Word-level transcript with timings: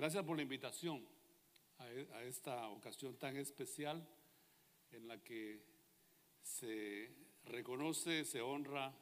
Gracias 0.00 0.24
por 0.24 0.34
la 0.34 0.42
invitación 0.42 1.06
a, 1.76 1.86
e- 1.92 2.08
a 2.14 2.22
esta 2.24 2.68
ocasión 2.68 3.18
tan 3.18 3.36
especial 3.36 4.02
en 4.92 5.06
la 5.06 5.22
que 5.22 5.62
se 6.40 7.14
reconoce, 7.44 8.24
se 8.24 8.40
honra 8.40 8.96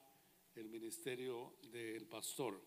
el 0.56 0.68
ministerio 0.68 1.54
del 1.70 2.04
pastor. 2.08 2.60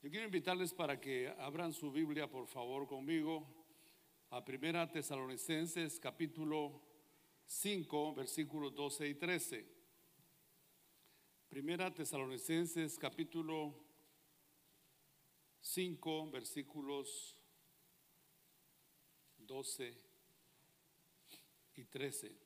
Yo 0.00 0.08
quiero 0.08 0.24
invitarles 0.24 0.72
para 0.72 0.98
que 0.98 1.28
abran 1.36 1.74
su 1.74 1.92
Biblia, 1.92 2.30
por 2.30 2.46
favor, 2.46 2.86
conmigo, 2.86 3.46
a 4.30 4.42
Primera 4.42 4.90
Tesalonicenses, 4.90 6.00
capítulo 6.00 6.80
5, 7.44 8.14
versículos 8.14 8.74
12 8.74 9.06
y 9.06 9.14
13. 9.16 9.66
Primera 11.50 11.92
Tesalonicenses, 11.92 12.98
capítulo 12.98 13.83
5, 15.64 16.30
versículos 16.30 17.34
12 19.38 19.98
y 21.76 21.84
13. 21.86 22.36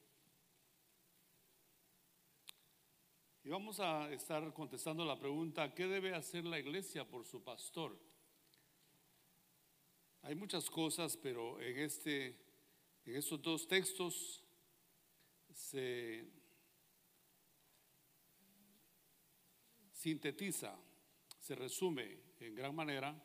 Y 3.43 3.49
vamos 3.49 3.81
a 3.81 4.11
estar 4.13 4.53
contestando 4.55 5.05
la 5.05 5.19
pregunta, 5.19 5.75
¿qué 5.75 5.87
debe 5.89 6.15
hacer 6.15 6.45
la 6.45 6.61
iglesia 6.61 7.09
por 7.09 7.27
su 7.27 7.43
pastor? 7.43 7.99
Hay 10.23 10.37
muchas 10.37 10.71
cosas, 10.71 11.16
pero 11.16 11.61
en, 11.61 11.79
este, 11.80 12.37
en 13.05 13.16
estos 13.16 13.43
dos 13.43 13.66
textos 13.66 14.45
se 15.53 16.25
sintetiza, 19.93 20.79
se 21.49 21.54
resume 21.54 22.18
en 22.41 22.54
gran 22.54 22.74
manera 22.74 23.16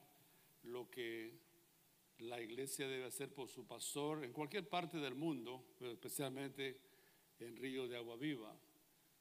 lo 0.63 0.89
que 0.89 1.33
la 2.19 2.41
iglesia 2.41 2.87
debe 2.87 3.03
hacer 3.03 3.33
por 3.33 3.49
su 3.49 3.67
pastor 3.67 4.23
en 4.23 4.31
cualquier 4.31 4.69
parte 4.69 4.97
del 4.97 5.13
mundo, 5.13 5.75
pero 5.77 5.91
especialmente 5.91 6.79
en 7.39 7.57
Río 7.57 7.85
de 7.85 7.97
Agua 7.97 8.15
Viva. 8.15 8.57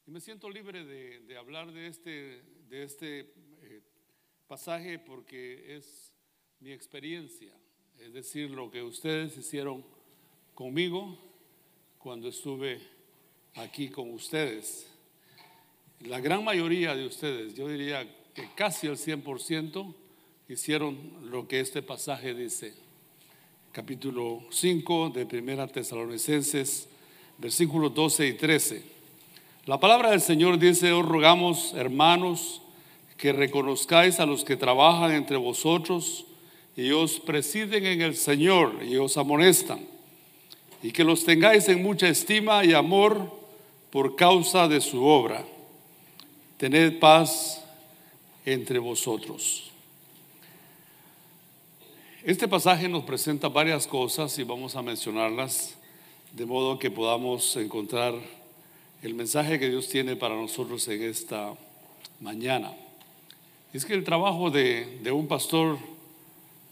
Y 0.06 0.12
me 0.12 0.20
siento 0.20 0.48
libre 0.48 0.84
de, 0.84 1.18
de 1.18 1.36
hablar 1.36 1.72
de 1.72 1.88
este, 1.88 2.44
de 2.68 2.84
este 2.84 3.34
eh, 3.62 3.82
pasaje 4.46 5.00
porque 5.00 5.74
es 5.74 6.14
mi 6.60 6.70
experiencia, 6.70 7.58
es 7.98 8.12
decir, 8.12 8.50
lo 8.50 8.70
que 8.70 8.84
ustedes 8.84 9.36
hicieron 9.36 9.84
conmigo 10.54 11.18
cuando 11.98 12.28
estuve 12.28 12.80
aquí 13.54 13.88
con 13.88 14.12
ustedes. 14.12 14.88
La 16.02 16.20
gran 16.20 16.44
mayoría 16.44 16.94
de 16.94 17.04
ustedes, 17.04 17.54
yo 17.54 17.66
diría 17.66 18.21
que 18.34 18.48
casi 18.54 18.86
el 18.86 18.96
100%, 18.96 19.94
hicieron 20.48 20.98
lo 21.30 21.46
que 21.46 21.60
este 21.60 21.82
pasaje 21.82 22.34
dice. 22.34 22.74
Capítulo 23.72 24.42
5 24.50 25.10
de 25.10 25.26
Primera 25.26 25.66
Tesalonicenses, 25.66 26.88
versículos 27.38 27.94
12 27.94 28.28
y 28.28 28.32
13. 28.34 28.82
La 29.66 29.78
palabra 29.78 30.10
del 30.10 30.20
Señor 30.20 30.58
dice, 30.58 30.92
os 30.92 31.06
rogamos, 31.06 31.72
hermanos, 31.74 32.62
que 33.16 33.32
reconozcáis 33.32 34.18
a 34.18 34.26
los 34.26 34.44
que 34.44 34.56
trabajan 34.56 35.12
entre 35.12 35.36
vosotros 35.36 36.26
y 36.76 36.90
os 36.90 37.20
presiden 37.20 37.86
en 37.86 38.02
el 38.02 38.16
Señor 38.16 38.82
y 38.82 38.96
os 38.96 39.16
amonestan, 39.16 39.86
y 40.82 40.90
que 40.90 41.04
los 41.04 41.24
tengáis 41.24 41.68
en 41.68 41.82
mucha 41.82 42.08
estima 42.08 42.64
y 42.64 42.72
amor 42.72 43.30
por 43.90 44.16
causa 44.16 44.68
de 44.68 44.80
su 44.80 45.04
obra. 45.04 45.44
Tened 46.56 46.98
paz 46.98 47.61
entre 48.44 48.78
vosotros. 48.78 49.70
Este 52.24 52.46
pasaje 52.46 52.88
nos 52.88 53.04
presenta 53.04 53.48
varias 53.48 53.86
cosas 53.86 54.38
y 54.38 54.44
vamos 54.44 54.76
a 54.76 54.82
mencionarlas 54.82 55.76
de 56.32 56.46
modo 56.46 56.78
que 56.78 56.90
podamos 56.90 57.56
encontrar 57.56 58.14
el 59.02 59.14
mensaje 59.14 59.58
que 59.58 59.68
Dios 59.68 59.88
tiene 59.88 60.14
para 60.14 60.36
nosotros 60.36 60.86
en 60.88 61.02
esta 61.02 61.54
mañana. 62.20 62.72
Es 63.72 63.84
que 63.84 63.94
el 63.94 64.04
trabajo 64.04 64.50
de, 64.50 65.00
de 65.02 65.10
un 65.10 65.26
pastor 65.26 65.78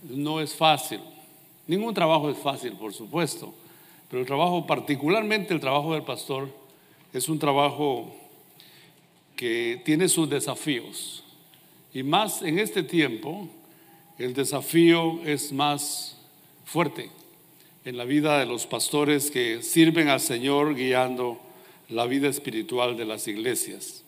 no 0.03 0.41
es 0.41 0.55
fácil. 0.55 1.01
Ningún 1.67 1.95
trabajo 1.95 2.31
es 2.31 2.39
fácil, 2.39 2.73
por 2.75 2.93
supuesto, 2.93 3.53
pero 4.09 4.21
el 4.21 4.27
trabajo, 4.27 4.67
particularmente 4.67 5.53
el 5.53 5.61
trabajo 5.61 5.95
del 5.95 6.05
pastor, 6.05 6.49
es 7.13 7.29
un 7.29 7.39
trabajo 7.39 8.15
que 9.37 9.83
tiene 9.85 10.09
sus 10.09 10.29
desafíos. 10.31 11.25
Y 11.93 12.05
más 12.05 12.43
en 12.43 12.59
este 12.59 12.85
tiempo, 12.85 13.49
el 14.19 14.33
desafío 14.33 15.21
es 15.25 15.53
más 15.53 16.17
fuerte 16.65 17.11
en 17.85 17.97
la 17.97 18.05
vida 18.05 18.39
de 18.39 18.47
los 18.47 18.67
pastores 18.67 19.31
que 19.31 19.63
sirven 19.63 20.09
al 20.09 20.21
Señor 20.21 20.77
guiando 20.77 21.41
la 21.89 22.07
vida 22.07 22.29
espiritual 22.29 22.97
de 22.97 23.07
las 23.07 23.27
iglesias. 23.27 24.05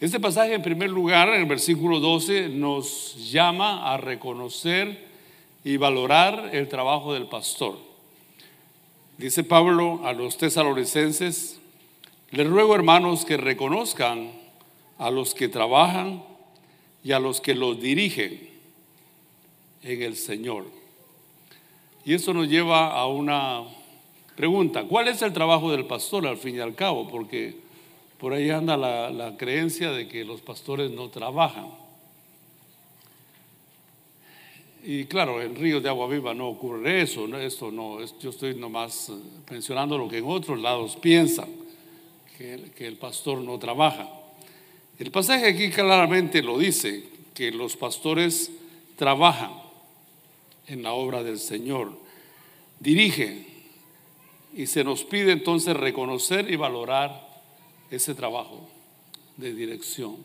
Este 0.00 0.18
pasaje, 0.18 0.54
en 0.54 0.62
primer 0.62 0.90
lugar, 0.90 1.28
en 1.28 1.42
el 1.42 1.46
versículo 1.46 2.00
12, 2.00 2.48
nos 2.48 3.30
llama 3.30 3.92
a 3.92 3.96
reconocer 3.98 5.06
y 5.62 5.76
valorar 5.76 6.50
el 6.52 6.68
trabajo 6.68 7.12
del 7.12 7.26
pastor. 7.26 7.78
Dice 9.18 9.44
Pablo 9.44 10.00
a 10.04 10.14
los 10.14 10.36
tesalonicenses, 10.36 11.60
les 12.30 12.46
ruego 12.48 12.74
hermanos 12.74 13.24
que 13.24 13.36
reconozcan 13.36 14.32
a 14.98 15.10
los 15.10 15.34
que 15.34 15.48
trabajan 15.48 16.24
y 17.02 17.12
a 17.12 17.18
los 17.18 17.40
que 17.40 17.54
los 17.54 17.80
dirigen 17.80 18.48
en 19.82 20.02
el 20.02 20.16
Señor. 20.16 20.66
Y 22.04 22.14
esto 22.14 22.32
nos 22.34 22.48
lleva 22.48 22.92
a 22.92 23.06
una 23.06 23.62
pregunta, 24.36 24.84
¿cuál 24.84 25.08
es 25.08 25.22
el 25.22 25.32
trabajo 25.32 25.70
del 25.70 25.86
pastor 25.86 26.26
al 26.26 26.36
fin 26.36 26.56
y 26.56 26.60
al 26.60 26.74
cabo? 26.74 27.08
Porque 27.08 27.56
por 28.18 28.32
ahí 28.32 28.50
anda 28.50 28.76
la, 28.76 29.34
creencia 29.36 29.90
de 29.90 30.08
que 30.08 30.24
los 30.24 30.40
pastores 30.40 30.90
no 30.90 31.08
trabajan. 31.08 31.68
Y 34.82 35.04
claro, 35.04 35.42
en 35.42 35.56
Ríos 35.56 35.82
de 35.82 35.90
Agua 35.90 36.08
Viva 36.08 36.32
no 36.32 36.48
ocurre 36.48 37.02
eso, 37.02 37.26
¿no? 37.26 37.38
esto 37.38 37.70
no, 37.70 38.00
es- 38.00 38.18
yo 38.18 38.30
estoy 38.30 38.54
nomás 38.54 39.10
eh, 39.10 39.12
mencionando 39.50 39.98
lo 39.98 40.08
que 40.08 40.18
en 40.18 40.24
otros 40.26 40.58
lados 40.58 40.96
piensan, 40.96 41.48
que 42.38 42.86
el 42.86 42.96
pastor 42.96 43.38
no 43.42 43.58
trabaja. 43.58 44.19
El 45.00 45.10
pasaje 45.10 45.46
aquí 45.46 45.70
claramente 45.70 46.42
lo 46.42 46.58
dice, 46.58 47.04
que 47.32 47.50
los 47.50 47.74
pastores 47.74 48.50
trabajan 48.96 49.50
en 50.66 50.82
la 50.82 50.92
obra 50.92 51.22
del 51.22 51.38
Señor, 51.38 51.92
dirigen, 52.80 53.46
y 54.54 54.66
se 54.66 54.84
nos 54.84 55.04
pide 55.04 55.32
entonces 55.32 55.74
reconocer 55.74 56.50
y 56.50 56.56
valorar 56.56 57.26
ese 57.90 58.14
trabajo 58.14 58.68
de 59.38 59.54
dirección. 59.54 60.18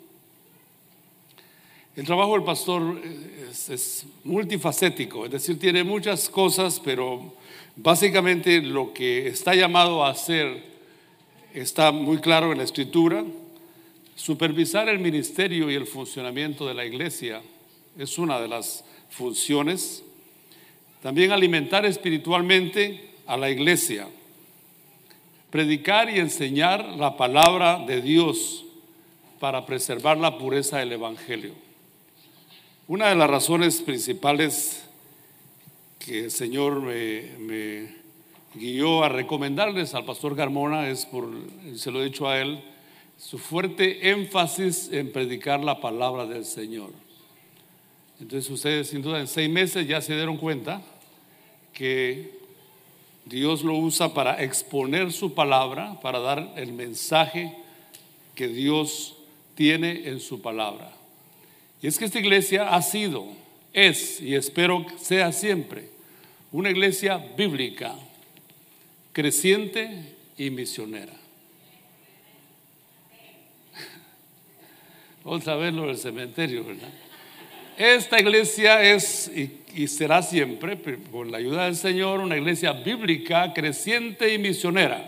El 1.95 2.05
trabajo 2.05 2.33
del 2.33 2.43
pastor 2.43 3.01
es, 3.49 3.69
es 3.69 4.05
multifacético, 4.25 5.23
es 5.23 5.31
decir, 5.31 5.57
tiene 5.57 5.85
muchas 5.85 6.27
cosas, 6.27 6.81
pero 6.83 7.33
básicamente 7.77 8.61
lo 8.61 8.91
que 8.91 9.29
está 9.29 9.55
llamado 9.55 10.03
a 10.03 10.09
hacer 10.09 10.65
está 11.53 11.93
muy 11.93 12.17
claro 12.17 12.51
en 12.51 12.57
la 12.57 12.65
escritura. 12.65 13.23
Supervisar 14.15 14.87
el 14.87 14.99
ministerio 14.99 15.69
y 15.69 15.75
el 15.75 15.85
funcionamiento 15.85 16.65
de 16.65 16.73
la 16.73 16.85
iglesia 16.85 17.41
es 17.97 18.17
una 18.17 18.39
de 18.39 18.47
las 18.47 18.85
funciones. 19.09 20.03
También 21.01 21.31
alimentar 21.31 21.85
espiritualmente 21.85 23.09
a 23.27 23.35
la 23.37 23.49
iglesia. 23.49 24.07
Predicar 25.49 26.09
y 26.09 26.19
enseñar 26.19 26.95
la 26.97 27.17
palabra 27.17 27.83
de 27.85 28.01
Dios 28.01 28.65
para 29.39 29.65
preservar 29.65 30.17
la 30.17 30.37
pureza 30.37 30.79
del 30.79 30.93
Evangelio. 30.93 31.53
Una 32.87 33.09
de 33.09 33.15
las 33.15 33.29
razones 33.29 33.81
principales 33.81 34.85
que 35.99 36.25
el 36.25 36.31
Señor 36.31 36.81
me, 36.81 37.95
guió 38.53 39.03
a 39.03 39.09
recomendarles 39.09 39.93
al 39.93 40.05
pastor 40.05 40.35
Garmona 40.35 40.89
es 40.89 41.05
por, 41.05 41.29
se 41.75 41.91
lo 41.91 42.01
he 42.01 42.05
dicho 42.05 42.29
a 42.29 42.39
él, 42.39 42.63
su 43.17 43.37
fuerte 43.37 44.09
énfasis 44.09 44.89
en 44.91 45.11
predicar 45.11 45.63
la 45.63 45.79
palabra 45.79 46.25
del 46.25 46.45
Señor. 46.45 46.91
Entonces 48.19 48.49
ustedes 48.49 48.89
sin 48.89 49.01
duda 49.01 49.19
en 49.19 49.27
seis 49.27 49.49
meses 49.49 49.87
ya 49.87 50.01
se 50.01 50.15
dieron 50.15 50.37
cuenta 50.37 50.81
que 51.73 52.39
Dios 53.25 53.63
lo 53.63 53.75
usa 53.75 54.13
para 54.13 54.41
exponer 54.43 55.11
su 55.11 55.33
palabra, 55.33 55.99
para 56.01 56.19
dar 56.19 56.53
el 56.55 56.71
mensaje 56.73 57.55
que 58.35 58.47
Dios 58.47 59.15
tiene 59.55 60.07
en 60.07 60.19
su 60.19 60.41
palabra. 60.41 60.91
Y 61.81 61.87
es 61.87 61.97
que 61.97 62.05
esta 62.05 62.19
iglesia 62.19 62.75
ha 62.75 62.81
sido, 62.81 63.27
es 63.73 64.21
y 64.21 64.35
espero 64.35 64.85
que 64.85 64.97
sea 64.97 65.31
siempre 65.31 65.89
una 66.51 66.69
iglesia 66.69 67.17
bíblica, 67.35 67.95
creciente 69.11 70.15
y 70.37 70.49
misionera. 70.51 71.24
Otra 75.27 75.55
vez 75.55 75.73
lo 75.73 75.87
del 75.87 75.97
cementerio, 75.97 76.63
¿verdad? 76.63 76.87
esta 77.77 78.19
iglesia 78.19 78.81
es 78.83 79.29
y, 79.75 79.87
será 79.87 80.21
siempre, 80.21 80.79
con 81.11 81.31
la 81.31 81.39
ayuda 81.39 81.65
del 81.65 81.75
Señor, 81.75 82.19
una 82.19 82.37
iglesia 82.37 82.71
bíblica, 82.73 83.51
creciente 83.51 84.31
y 84.31 84.37
misionera. 84.37 85.03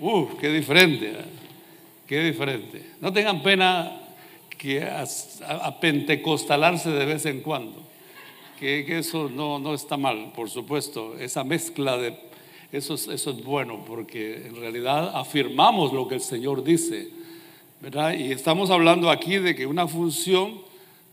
Uf, 0.00 0.38
qué 0.40 0.48
diferente, 0.48 1.10
¿eh? 1.10 1.24
qué 2.06 2.24
diferente. 2.24 2.84
No 3.02 3.12
tengan 3.12 3.42
pena 3.42 4.00
que 4.56 4.82
a, 4.82 5.78
pentecostalarse 5.78 6.90
de 6.90 7.04
vez 7.04 7.26
en 7.26 7.42
cuando, 7.42 7.82
que, 8.58 8.98
eso 8.98 9.28
no, 9.28 9.58
no, 9.58 9.74
está 9.74 9.98
mal, 9.98 10.32
por 10.34 10.48
supuesto, 10.48 11.18
esa 11.18 11.44
mezcla 11.44 11.98
de... 11.98 12.18
Eso 12.72 12.94
es, 12.94 13.06
eso 13.08 13.30
es 13.30 13.44
bueno 13.44 13.84
porque 13.86 14.46
en 14.46 14.56
realidad 14.56 15.12
afirmamos 15.14 15.92
lo 15.92 16.08
que 16.08 16.16
el 16.16 16.20
Señor 16.20 16.64
dice, 16.64 17.10
Y 17.82 18.32
estamos 18.32 18.70
hablando 18.70 19.10
aquí 19.10 19.36
de 19.36 19.54
que 19.54 19.66
una 19.66 19.86
función 19.86 20.62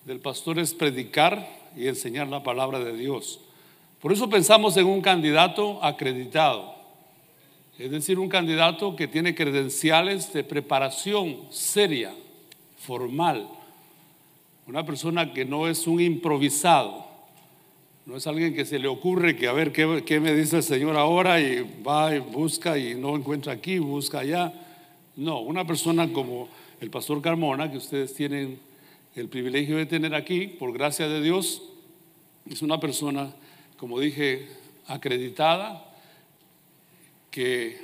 del 0.06 0.20
pastor 0.20 0.60
es 0.60 0.74
predicar 0.74 1.46
y 1.76 1.88
enseñar 1.88 2.30
la 2.30 2.42
palabra 2.42 2.80
de 2.80 2.96
Dios. 2.96 3.42
Por 4.02 4.14
eso 4.14 4.30
pensamos 4.30 4.78
en 4.78 4.86
un 4.86 5.02
candidato 5.02 5.84
acreditado, 5.84 6.74
es 7.78 7.92
decir, 7.92 8.18
un 8.18 8.30
candidato 8.30 8.96
que 8.96 9.08
tiene 9.08 9.36
credenciales 9.36 10.32
de 10.32 10.44
preparación 10.44 11.42
seria, 11.50 12.14
formal, 12.78 13.48
una 14.66 14.86
persona 14.86 15.34
que 15.34 15.44
no 15.44 15.68
es 15.68 15.86
un 15.86 16.00
improvisado, 16.00 17.06
no 18.06 18.16
es 18.16 18.26
alguien 18.26 18.56
que 18.56 18.66
se 18.66 18.80
le 18.80 18.88
ocurre 18.88 19.36
que 19.36 19.48
a 19.48 19.54
ver 19.54 19.74
qué, 19.74 20.04
qué 20.06 20.20
me 20.20 20.34
dice 20.34 20.58
el 20.58 20.64
Señor 20.64 20.96
ahora 20.96 21.42
y 21.42 21.82
va 21.86 22.16
y 22.16 22.20
busca 22.20 22.78
y 22.78 22.96
no 22.96 23.16
encuentra 23.16 23.54
aquí, 23.54 23.80
busca 23.80 24.20
allá. 24.20 24.54
No, 25.16 25.42
una 25.42 25.66
persona 25.66 26.12
como 26.12 26.50
el 26.82 26.90
pastor 26.90 27.22
Carmona, 27.22 27.70
que 27.70 27.78
ustedes 27.78 28.16
tienen 28.16 28.60
el 29.16 29.30
privilegio 29.30 29.78
de 29.78 29.86
tener 29.86 30.16
aquí, 30.16 30.48
por 30.48 30.74
gracia 30.74 31.08
de 31.08 31.22
Dios, 31.22 31.62
es 32.50 32.64
una 32.64 32.80
persona, 32.80 33.32
como 33.78 34.00
dije, 34.00 34.48
acreditada, 34.88 35.86
que 37.30 37.78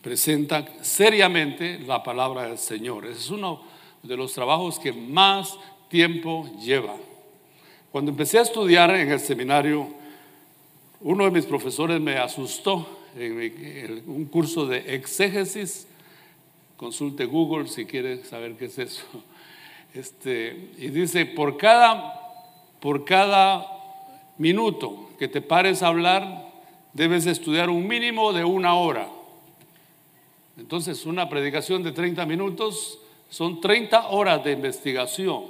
presenta 0.00 0.66
seriamente 0.82 1.78
la 1.80 2.02
palabra 2.02 2.44
del 2.44 2.58
Señor. 2.58 3.06
Es 3.06 3.30
uno 3.30 3.62
de 4.02 4.16
los 4.16 4.32
trabajos 4.32 4.78
que 4.78 4.92
más 4.92 5.58
tiempo 5.90 6.50
lleva. 6.62 6.96
Cuando 7.92 8.10
empecé 8.10 8.38
a 8.38 8.42
estudiar 8.42 8.90
en 8.94 9.10
el 9.10 9.20
seminario, 9.20 9.86
uno 11.00 11.24
de 11.24 11.30
mis 11.30 11.44
profesores 11.44 12.00
me 12.00 12.16
asustó 12.16 12.88
en 13.16 14.02
un 14.06 14.24
curso 14.26 14.66
de 14.66 14.94
exégesis. 14.94 15.86
Consulte 16.80 17.26
Google 17.26 17.68
si 17.68 17.84
quiere 17.84 18.24
saber 18.24 18.56
qué 18.56 18.64
es 18.64 18.78
eso. 18.78 19.04
Este, 19.92 20.70
y 20.78 20.88
dice, 20.88 21.26
por 21.26 21.58
cada, 21.58 22.14
por 22.80 23.04
cada 23.04 23.66
minuto 24.38 25.10
que 25.18 25.28
te 25.28 25.42
pares 25.42 25.82
a 25.82 25.88
hablar, 25.88 26.50
debes 26.94 27.26
estudiar 27.26 27.68
un 27.68 27.86
mínimo 27.86 28.32
de 28.32 28.44
una 28.44 28.76
hora. 28.76 29.08
Entonces, 30.56 31.04
una 31.04 31.28
predicación 31.28 31.82
de 31.82 31.92
30 31.92 32.24
minutos 32.24 32.98
son 33.28 33.60
30 33.60 34.08
horas 34.08 34.42
de 34.42 34.52
investigación. 34.52 35.44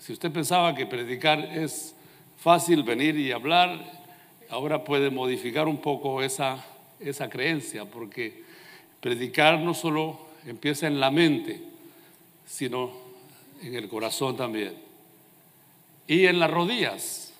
Si 0.00 0.14
usted 0.14 0.32
pensaba 0.32 0.74
que 0.74 0.86
predicar 0.86 1.38
es 1.38 1.94
fácil 2.38 2.82
venir 2.82 3.16
y 3.16 3.30
hablar, 3.30 4.02
ahora 4.50 4.82
puede 4.82 5.10
modificar 5.10 5.68
un 5.68 5.80
poco 5.80 6.22
esa, 6.22 6.64
esa 6.98 7.30
creencia, 7.30 7.84
porque 7.84 8.42
predicar 9.04 9.60
no 9.60 9.74
solo 9.74 10.18
empieza 10.46 10.86
en 10.86 10.98
la 10.98 11.10
mente, 11.10 11.60
sino 12.46 12.90
en 13.60 13.74
el 13.74 13.86
corazón 13.86 14.34
también. 14.34 14.74
Y 16.06 16.24
en 16.24 16.38
las 16.38 16.50
rodillas. 16.50 17.34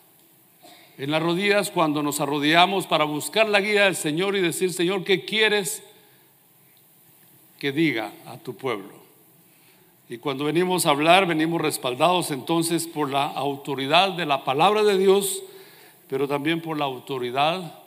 En 0.99 1.11
las 1.11 1.22
rodillas 1.22 1.70
cuando 1.70 2.02
nos 2.02 2.20
arrodillamos 2.20 2.87
para 2.87 3.05
buscar 3.05 3.49
la 3.49 3.62
guía 3.62 3.84
del 3.84 3.96
Señor 3.96 4.37
y 4.37 4.43
decir, 4.43 4.75
Señor, 4.75 5.05
¿qué 5.05 5.25
quieres 5.25 5.82
que 7.58 7.72
diga 7.72 8.12
a 8.26 8.37
tu 8.37 8.55
pueblo? 8.55 9.02
Y 10.11 10.19
cuando 10.19 10.44
venimos 10.44 10.84
a 10.84 10.90
hablar, 10.90 11.25
venimos 11.25 11.62
respaldados 11.62 12.31
entonces 12.31 12.87
por 12.87 13.08
la 13.08 13.25
autoridad 13.25 14.11
de 14.11 14.26
la 14.26 14.44
palabra 14.44 14.82
de 14.82 14.99
Dios, 14.99 15.43
pero 16.11 16.28
también 16.28 16.61
por 16.61 16.76
la 16.76 16.84
autoridad 16.84 17.78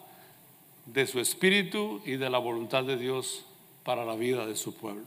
de 0.88 1.06
su 1.06 1.20
espíritu 1.20 2.02
y 2.08 2.14
de 2.14 2.32
la 2.32 2.40
voluntad 2.40 2.84
de 2.84 2.98
Dios 2.98 3.44
para 3.88 4.04
la 4.04 4.18
vida 4.18 4.46
de 4.46 4.58
su 4.58 4.76
pueblo. 4.76 5.06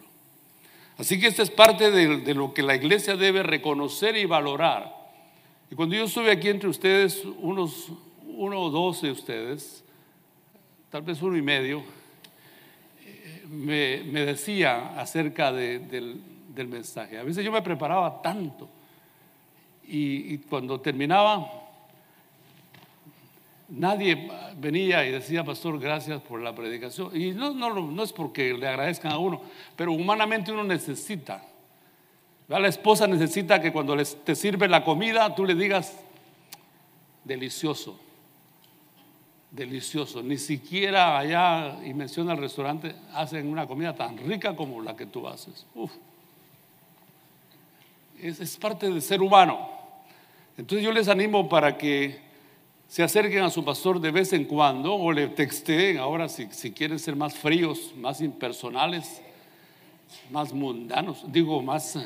Así 0.97 1.21
que 1.21 1.27
esta 1.27 1.43
es 1.43 1.50
parte 1.50 1.91
de, 1.91 2.35
lo 2.35 2.55
que 2.55 2.62
la 2.62 2.75
iglesia 2.75 3.15
debe 3.15 3.43
reconocer 3.43 4.17
y 4.17 4.25
valorar. 4.25 4.91
Y 5.71 5.75
cuando 5.75 5.94
yo 5.97 6.05
estuve 6.05 6.31
aquí 6.31 6.49
entre 6.49 6.71
ustedes, 6.71 7.23
unos 7.41 7.93
uno 8.25 8.59
o 8.59 8.71
dos 8.71 9.03
de 9.03 9.11
ustedes, 9.11 9.85
tal 10.88 11.03
vez 11.03 11.21
uno 11.21 11.37
y 11.37 11.43
medio, 11.43 11.82
me, 13.50 13.99
decía 14.25 14.99
acerca 14.99 15.53
del, 15.53 16.19
mensaje. 16.56 17.19
A 17.19 17.23
veces 17.23 17.44
yo 17.44 17.53
me 17.53 17.61
preparaba 17.61 18.23
tanto 18.23 18.67
y 19.87 20.38
cuando 20.38 20.81
terminaba 20.81 21.60
Nadie 23.70 24.28
venía 24.58 25.06
y 25.06 25.12
decía, 25.12 25.44
pastor, 25.44 25.78
gracias 25.78 26.20
por 26.22 26.40
la 26.40 26.52
predicación. 26.55 27.14
Y 27.14 27.31
no, 27.31 27.55
no, 27.55 27.72
no 27.72 28.02
es 28.02 28.12
porque 28.12 28.52
le 28.52 28.67
agradezcan 28.67 29.12
a 29.12 29.19
uno, 29.19 29.43
pero 29.76 29.93
humanamente 29.93 30.50
uno 30.50 30.64
necesita. 30.64 31.44
La 32.49 32.67
esposa 32.67 33.06
necesita 33.06 33.61
que 33.61 33.72
cuando 33.72 33.96
te 33.96 34.34
sirve 34.34 34.67
la 34.67 34.82
comida, 34.82 35.32
tú 35.37 35.44
le 35.44 35.55
digas, 35.55 36.00
delicioso, 37.22 37.96
delicioso. 39.52 40.20
Ni 40.20 40.37
siquiera 40.37 41.17
allá, 41.17 41.78
y 41.84 41.94
menciona 41.94 42.32
el 42.32 42.38
restaurante, 42.38 42.96
hacen 43.14 43.46
una 43.46 43.69
comida 43.69 43.94
tan 43.94 44.19
rica 44.19 44.56
como 44.56 44.82
la 44.82 44.96
que 44.96 45.06
tú 45.06 45.28
haces. 45.28 45.64
Es, 48.20 48.40
es 48.40 48.56
parte 48.56 48.88
del 48.88 49.00
ser 49.00 49.22
humano. 49.22 49.70
Entonces 50.58 50.84
yo 50.84 50.90
les 50.90 51.06
animo 51.06 51.49
para 51.49 51.78
que 51.78 52.30
se 52.91 53.05
acerquen 53.05 53.45
a 53.45 53.51
su 53.51 53.65
pastor 53.65 54.01
de 54.01 54.11
vez 54.11 54.33
en 54.33 54.47
cuando 54.47 54.93
o 54.93 55.13
le 55.13 55.29
texten, 55.29 55.99
ahora 55.99 56.29
si, 56.29 56.49
si 56.51 56.73
quieren 56.73 56.99
ser 56.99 57.15
más 57.15 57.37
fríos, 57.37 57.95
más 57.97 58.21
impersonales, 58.21 59.23
más 60.29 60.53
mundanos, 60.53 61.23
digo 61.31 61.63
más 61.63 61.97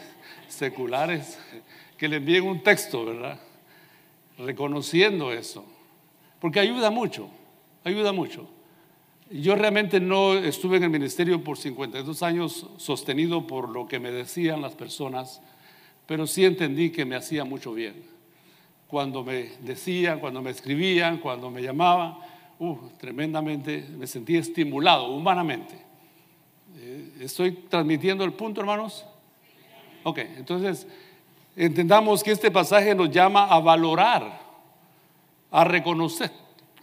seculares, 0.47 1.38
que 1.97 2.07
le 2.07 2.17
envíen 2.17 2.45
un 2.45 2.62
texto, 2.62 3.03
¿verdad? 3.07 3.41
Reconociendo 4.37 5.33
eso, 5.33 5.64
porque 6.38 6.61
ayuda 6.61 6.91
mucho, 6.91 7.31
ayuda 7.83 8.12
mucho. 8.12 8.47
Yo 9.31 9.55
realmente 9.55 10.00
no 10.00 10.35
estuve 10.35 10.76
en 10.76 10.83
el 10.83 10.91
ministerio 10.91 11.43
por 11.43 11.57
52 11.57 12.23
años 12.23 12.67
sostenido 12.76 13.47
por 13.47 13.71
lo 13.71 13.88
que 13.88 14.00
me 14.00 14.11
decían 14.11 14.61
las 14.61 14.75
personas, 14.75 15.41
pero 16.05 16.26
sí 16.26 16.45
entendí 16.45 16.91
que 16.91 17.07
me 17.07 17.17
hacía 17.17 17.47
mucho 17.47 17.73
bien 17.73 18.13
cuando 18.95 19.25
me 19.25 19.51
decían, 19.59 20.21
cuando 20.21 20.41
me 20.41 20.53
escribían, 20.53 21.19
cuando 21.19 21.51
me 21.51 21.61
llamaban, 21.61 22.17
uh, 22.61 22.77
tremendamente 22.97 23.85
me 23.99 24.07
sentí 24.07 24.37
estimulado 24.37 25.09
humanamente. 25.09 25.75
Eh, 26.77 27.15
¿Estoy 27.23 27.51
transmitiendo 27.69 28.23
el 28.23 28.35
punto, 28.35 28.61
hermanos? 28.61 29.05
Ok, 30.05 30.19
entonces 30.37 30.87
entendamos 31.57 32.23
que 32.23 32.31
este 32.31 32.53
pasaje 32.53 32.95
nos 32.95 33.11
llama 33.11 33.47
a 33.47 33.59
valorar, 33.59 34.41
a 35.51 35.65
reconocer, 35.65 36.31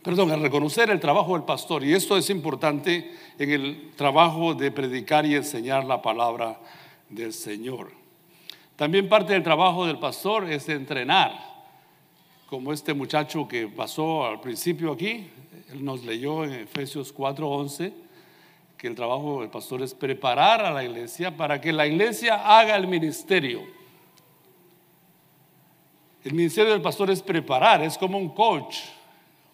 perdón, 0.03 0.31
a 0.31 0.35
reconocer 0.35 0.89
el 0.89 0.99
trabajo 0.99 1.35
del 1.35 1.43
pastor. 1.43 1.81
Y 1.85 1.93
esto 1.93 2.17
es 2.17 2.29
importante 2.29 3.09
en 3.39 3.51
el 3.51 3.91
trabajo 3.95 4.53
de 4.53 4.69
predicar 4.69 5.25
y 5.25 5.35
enseñar 5.35 5.85
la 5.85 6.01
palabra 6.01 6.59
del 7.07 7.31
Señor. 7.31 7.93
También 8.75 9.07
parte 9.07 9.31
del 9.31 9.43
trabajo 9.43 9.87
del 9.87 9.97
pastor 9.97 10.51
es 10.51 10.67
entrenar 10.67 11.50
como 12.51 12.73
este 12.73 12.93
muchacho 12.93 13.47
que 13.47 13.69
pasó 13.69 14.25
al 14.25 14.41
principio 14.41 14.91
aquí, 14.91 15.25
él 15.71 15.85
nos 15.85 16.03
leyó 16.03 16.43
en 16.43 16.51
Efesios 16.51 17.13
4:11 17.13 17.93
que 18.75 18.87
el 18.87 18.95
trabajo 18.95 19.39
del 19.39 19.49
pastor 19.49 19.81
es 19.81 19.93
preparar 19.93 20.65
a 20.65 20.71
la 20.71 20.83
iglesia 20.83 21.37
para 21.37 21.61
que 21.61 21.71
la 21.71 21.87
iglesia 21.87 22.59
haga 22.59 22.75
el 22.75 22.87
ministerio. 22.87 23.61
El 26.25 26.33
ministerio 26.33 26.73
del 26.73 26.81
pastor 26.81 27.09
es 27.09 27.21
preparar, 27.21 27.83
es 27.83 27.97
como 27.97 28.17
un 28.17 28.27
coach 28.27 28.79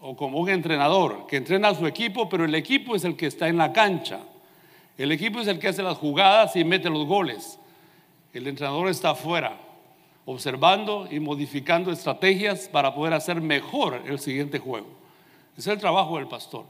o 0.01 0.15
como 0.15 0.39
un 0.39 0.49
entrenador 0.49 1.27
que 1.27 1.37
entrena 1.37 1.67
a 1.67 1.75
su 1.75 1.85
equipo, 1.85 2.27
pero 2.27 2.45
el 2.45 2.55
equipo 2.55 2.95
es 2.95 3.03
el 3.03 3.15
que 3.15 3.27
está 3.27 3.47
en 3.47 3.57
la 3.57 3.73
cancha. 3.73 4.21
El 4.97 5.11
equipo 5.11 5.39
es 5.39 5.47
el 5.47 5.59
que 5.59 5.67
hace 5.67 5.83
las 5.83 5.99
jugadas 5.99 6.55
y 6.55 6.63
mete 6.63 6.89
los 6.89 7.05
goles. 7.05 7.59
El 8.33 8.47
entrenador 8.47 8.89
está 8.89 9.11
afuera 9.11 9.66
observando 10.29 11.07
y 11.09 11.21
modificando 11.21 11.89
estrategias 11.89 12.67
para 12.67 12.93
poder 12.93 13.13
hacer 13.13 13.39
mejor 13.39 14.03
el 14.05 14.19
siguiente 14.19 14.59
juego. 14.59 14.87
Es 15.57 15.65
el 15.67 15.79
trabajo 15.79 16.17
del 16.17 16.27
pastor. 16.27 16.65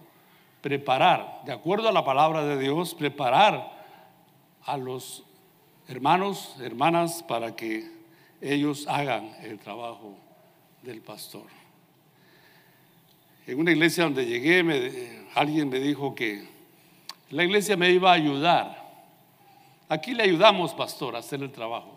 Preparar, 0.62 1.42
de 1.44 1.54
acuerdo 1.54 1.90
a 1.90 1.92
la 1.92 2.06
palabra 2.06 2.46
de 2.46 2.60
Dios, 2.60 2.94
preparar 2.94 3.76
a 4.64 4.78
los 4.78 5.24
hermanos, 5.88 6.56
hermanas, 6.62 7.24
para 7.24 7.56
que 7.56 7.90
ellos 8.42 8.86
hagan 8.88 9.36
el 9.42 9.58
trabajo 9.58 10.16
del 10.84 11.02
pastor. 11.02 11.48
En 13.48 13.60
una 13.60 13.72
iglesia 13.72 14.04
donde 14.04 14.28
llegué, 14.28 15.26
alguien 15.34 15.70
me 15.70 15.80
dijo 15.80 16.14
que 16.14 16.48
la 17.32 17.44
iglesia 17.44 17.76
me 17.76 17.90
iba 17.90 18.12
a 18.12 18.14
ayudar. 18.14 18.86
Aquí 19.90 20.14
le 20.14 20.24
ayudamos, 20.24 20.76
pastor, 20.76 21.16
a 21.16 21.20
hacer 21.20 21.42
el 21.42 21.52
trabajo. 21.52 21.97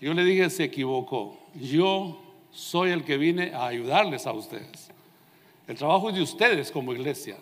Yo 0.00 0.14
le 0.14 0.24
dije, 0.24 0.48
se 0.48 0.64
equivocó. 0.64 1.38
Yo 1.54 2.18
soy 2.50 2.90
el 2.90 3.04
que 3.04 3.18
vine 3.18 3.52
a 3.54 3.66
ayudarles 3.66 4.26
a 4.26 4.32
ustedes. 4.32 4.90
El 5.68 5.76
trabajo 5.76 6.08
es 6.08 6.16
de 6.16 6.22
ustedes 6.22 6.70
como 6.70 6.92
iglesia. 6.92 7.36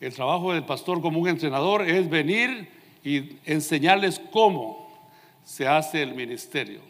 El 0.00 0.14
trabajo 0.14 0.52
del 0.52 0.64
pastor 0.64 1.00
como 1.00 1.20
un 1.20 1.28
entrenador 1.28 1.82
es 1.82 2.08
venir 2.08 2.68
y 3.02 3.36
enseñarles 3.44 4.20
cómo 4.32 4.88
se 5.44 5.66
hace 5.66 6.02
el 6.02 6.14
ministerio. 6.14 6.80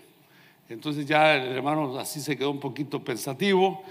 Entonces 0.68 1.06
ya 1.06 1.34
el 1.34 1.52
hermano 1.52 1.98
así 1.98 2.20
se 2.20 2.36
quedó 2.36 2.50
un 2.50 2.60
poquito 2.60 3.02
pensativo 3.02 3.82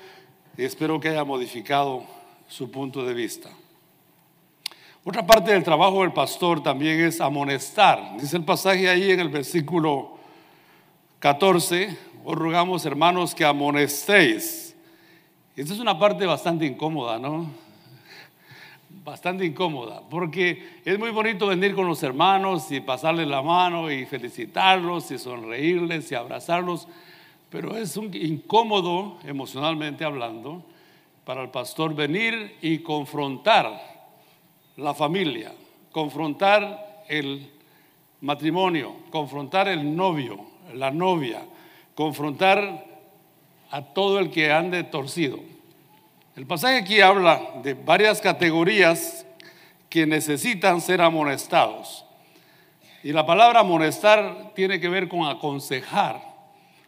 y 0.57 0.63
espero 0.63 0.99
que 0.99 1.09
haya 1.09 1.23
modificado 1.23 2.03
su 2.47 2.69
punto 2.71 3.03
de 3.03 3.13
vista. 3.13 3.49
Otra 5.03 5.25
parte 5.25 5.51
del 5.51 5.63
trabajo 5.63 6.01
del 6.01 6.13
pastor 6.13 6.63
también 6.63 7.01
es 7.01 7.19
amonestar. 7.19 8.17
Dice 8.19 8.37
el 8.37 8.45
pasaje 8.45 8.87
ahí 8.87 9.11
en 9.11 9.19
el 9.19 9.29
versículo 9.29 10.17
14, 11.23 11.97
os 12.25 12.35
rogamos 12.35 12.85
hermanos 12.85 13.33
que 13.33 13.45
amonestéis. 13.45 14.75
Esta 15.55 15.73
es 15.73 15.79
una 15.79 15.97
parte 15.97 16.25
bastante 16.25 16.65
incómoda, 16.65 17.17
¿no? 17.17 17.49
Bastante 19.05 19.45
incómoda, 19.45 20.01
porque 20.09 20.81
es 20.83 20.99
muy 20.99 21.11
bonito 21.11 21.47
venir 21.47 21.75
con 21.75 21.87
los 21.87 22.03
hermanos 22.03 22.69
y 22.73 22.81
pasarles 22.81 23.25
la 23.25 23.41
mano 23.41 23.89
y 23.89 24.05
felicitarlos 24.05 25.11
y 25.11 25.17
sonreírles 25.17 26.11
y 26.11 26.15
abrazarlos, 26.15 26.89
pero 27.49 27.77
es 27.77 27.95
un 27.95 28.13
incómodo 28.13 29.17
emocionalmente 29.23 30.03
hablando 30.03 30.61
para 31.23 31.41
el 31.41 31.51
pastor 31.51 31.95
venir 31.95 32.57
y 32.61 32.79
confrontar 32.79 33.79
la 34.75 34.93
familia, 34.93 35.53
confrontar 35.89 37.05
el 37.07 37.49
matrimonio, 38.19 38.97
confrontar 39.09 39.69
el 39.69 39.95
novio, 39.95 40.51
la 40.73 40.91
novia, 40.91 41.43
confrontar 41.95 42.85
a 43.71 43.81
todo 43.81 44.19
el 44.19 44.29
que 44.29 44.51
ande 44.51 44.83
torcido. 44.83 45.39
El 46.35 46.45
pasaje 46.45 46.77
aquí 46.77 47.01
habla 47.01 47.41
de 47.63 47.73
varias 47.73 48.21
categorías 48.21 49.25
que 49.89 50.05
necesitan 50.05 50.81
ser 50.81 51.01
amonestados. 51.01 52.05
Y 53.03 53.11
la 53.11 53.25
palabra 53.25 53.59
amonestar 53.59 54.51
tiene 54.55 54.79
que 54.79 54.89
ver 54.89 55.07
con 55.07 55.25
aconsejar, 55.25 56.21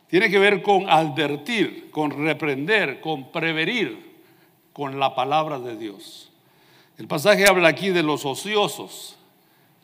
tiene 0.07 0.29
que 0.29 0.39
ver 0.39 0.61
con 0.61 0.89
advertir, 0.89 1.91
con 1.91 2.11
reprender, 2.11 3.01
con 3.01 3.31
prevenir 3.31 4.15
con 4.75 4.99
la 4.99 5.15
palabra 5.15 5.57
de 5.57 5.77
Dios. 5.77 6.31
El 6.97 7.07
pasaje 7.07 7.47
habla 7.47 7.69
aquí 7.69 7.89
de 7.89 8.03
los 8.03 8.25
ociosos, 8.25 9.17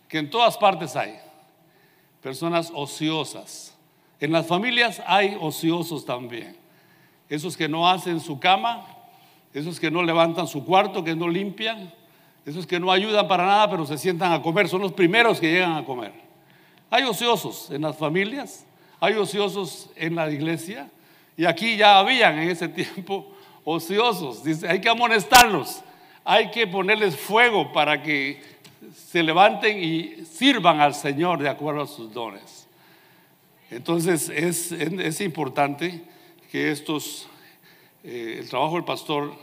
que 0.08 0.18
en 0.18 0.30
todas 0.30 0.58
partes 0.58 0.96
hay, 0.96 1.18
personas 2.22 2.72
ociosas, 2.74 3.71
en 4.22 4.32
las 4.32 4.46
familias 4.46 5.02
hay 5.08 5.36
ociosos 5.42 6.06
también. 6.06 6.56
Esos 7.28 7.58
que 7.58 7.68
no 7.68 7.90
hacen 7.90 8.20
su 8.20 8.40
cama, 8.40 8.86
esos 9.54 9.80
que 9.80 9.90
no 9.90 10.04
levantan 10.04 10.48
su 10.48 10.64
cuarto, 10.64 11.04
que 11.04 11.16
no 11.16 11.28
limpian, 11.28 11.92
esos 12.46 12.68
que 12.68 12.80
no 12.80 12.92
ayudan 12.92 13.28
para 13.28 13.46
nada, 13.46 13.70
pero 13.70 13.86
se 13.86 13.98
sientan 13.98 14.32
a 14.32 14.42
comer, 14.42 14.70
son 14.70 14.82
los 14.82 14.94
primeros 14.94 15.40
que 15.40 15.52
llegan 15.52 15.74
a 15.76 15.84
comer. 15.84 16.14
Hay 16.92 17.04
ociosos 17.04 17.72
en 17.72 17.82
las 17.82 17.98
familias, 17.98 18.66
hay 19.00 19.16
ociosos 19.16 19.90
en 19.96 20.16
la 20.16 20.30
iglesia, 20.30 20.90
y 21.36 21.46
aquí 21.46 21.76
ya 21.76 21.98
habían 21.98 22.38
en 22.38 22.50
ese 22.50 22.68
tiempo 22.70 23.32
ociosos. 23.64 24.44
Dice, 24.44 24.70
hay 24.70 24.82
que 24.82 24.90
amonestarlos, 24.90 25.82
hay 26.24 26.52
que 26.52 26.68
ponerles 26.68 27.16
fuego 27.18 27.74
para 27.74 28.04
que 28.04 28.40
se 28.94 29.24
levanten 29.24 29.84
y 29.84 30.26
sirvan 30.26 30.80
al 30.80 30.94
Señor 30.94 31.40
de 31.40 31.50
acuerdo 31.50 31.82
a 31.82 31.88
sus 31.88 32.14
dones. 32.14 32.61
Entonces 33.72 34.28
es, 34.28 35.22
importante 35.22 36.02
que 36.52 36.72
estos, 36.72 37.28
eh, 38.04 38.36
el 38.40 38.50
trabajo 38.50 38.76
del 38.76 38.84
pastor 38.84 39.34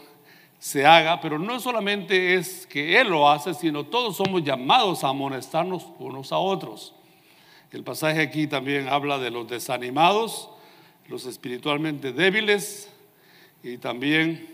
se 0.58 0.84
haga, 0.84 1.22
pero 1.22 1.38
no 1.38 1.58
solamente 1.60 2.34
es 2.34 2.66
que 2.66 3.00
él 3.00 3.08
lo 3.08 3.30
hace, 3.30 3.54
sino 3.54 3.86
todos 3.86 4.18
somos 4.18 4.44
llamados 4.44 5.02
a 5.02 5.08
amonestarnos 5.08 5.86
unos 5.98 6.30
a 6.30 6.36
otros. 6.36 6.94
El 7.72 7.82
pasaje 7.84 8.20
aquí 8.20 8.46
también 8.46 8.86
habla 8.88 9.18
de 9.18 9.30
los 9.30 9.48
desanimados, 9.48 10.50
los 11.08 11.24
espiritualmente 11.24 12.12
débiles 12.12 12.90
y 13.62 13.78
también 13.78 14.46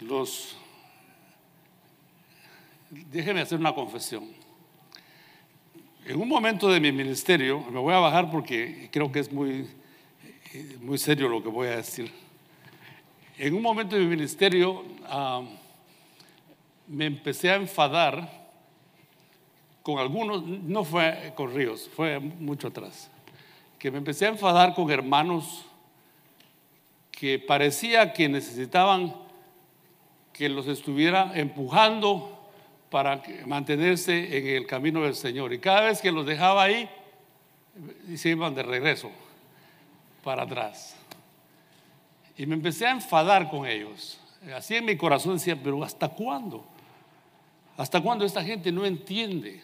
los... 0.00 0.54
Déjenme 2.90 3.40
hacer 3.40 3.58
una 3.58 3.74
confesión. 3.74 4.43
En 6.06 6.20
un 6.20 6.28
momento 6.28 6.68
de 6.68 6.80
mi 6.80 6.92
ministerio, 6.92 7.64
me 7.70 7.78
voy 7.78 7.94
a 7.94 7.98
bajar 7.98 8.30
porque 8.30 8.90
creo 8.92 9.10
que 9.10 9.20
es 9.20 9.32
muy, 9.32 9.66
muy 10.82 10.98
serio 10.98 11.30
lo 11.30 11.42
que 11.42 11.48
voy 11.48 11.68
a 11.68 11.76
decir. 11.76 12.12
En 13.38 13.54
un 13.54 13.62
momento 13.62 13.96
de 13.96 14.02
mi 14.02 14.08
ministerio 14.08 14.84
me 16.86 17.06
empecé 17.06 17.50
a 17.50 17.54
enfadar 17.54 18.50
con 19.82 19.98
algunos, 19.98 20.44
no 20.44 20.84
fue 20.84 21.32
con 21.36 21.54
Ríos, 21.54 21.88
fue 21.96 22.20
mucho 22.20 22.68
atrás, 22.68 23.10
que 23.78 23.90
me 23.90 23.96
empecé 23.96 24.26
a 24.26 24.28
enfadar 24.28 24.74
con 24.74 24.90
hermanos 24.90 25.64
que 27.12 27.38
parecía 27.38 28.12
que 28.12 28.28
necesitaban 28.28 29.14
que 30.34 30.50
los 30.50 30.66
estuviera 30.66 31.32
empujando 31.34 32.33
para 32.94 33.20
mantenerse 33.46 34.38
en 34.38 34.46
el 34.46 34.68
camino 34.68 35.02
del 35.02 35.16
Señor. 35.16 35.52
Y 35.52 35.58
cada 35.58 35.80
vez 35.80 36.00
que 36.00 36.12
los 36.12 36.24
dejaba 36.24 36.62
ahí, 36.62 36.88
se 38.14 38.28
iban 38.28 38.54
de 38.54 38.62
regreso 38.62 39.10
para 40.22 40.44
atrás. 40.44 40.94
Y 42.38 42.46
me 42.46 42.54
empecé 42.54 42.86
a 42.86 42.92
enfadar 42.92 43.50
con 43.50 43.66
ellos. 43.66 44.20
Así 44.54 44.76
en 44.76 44.84
mi 44.84 44.96
corazón 44.96 45.34
decía, 45.34 45.60
pero 45.60 45.82
¿hasta 45.82 46.08
cuándo? 46.08 46.64
¿Hasta 47.76 48.00
cuándo 48.00 48.24
esta 48.24 48.44
gente 48.44 48.70
no 48.70 48.86
entiende? 48.86 49.60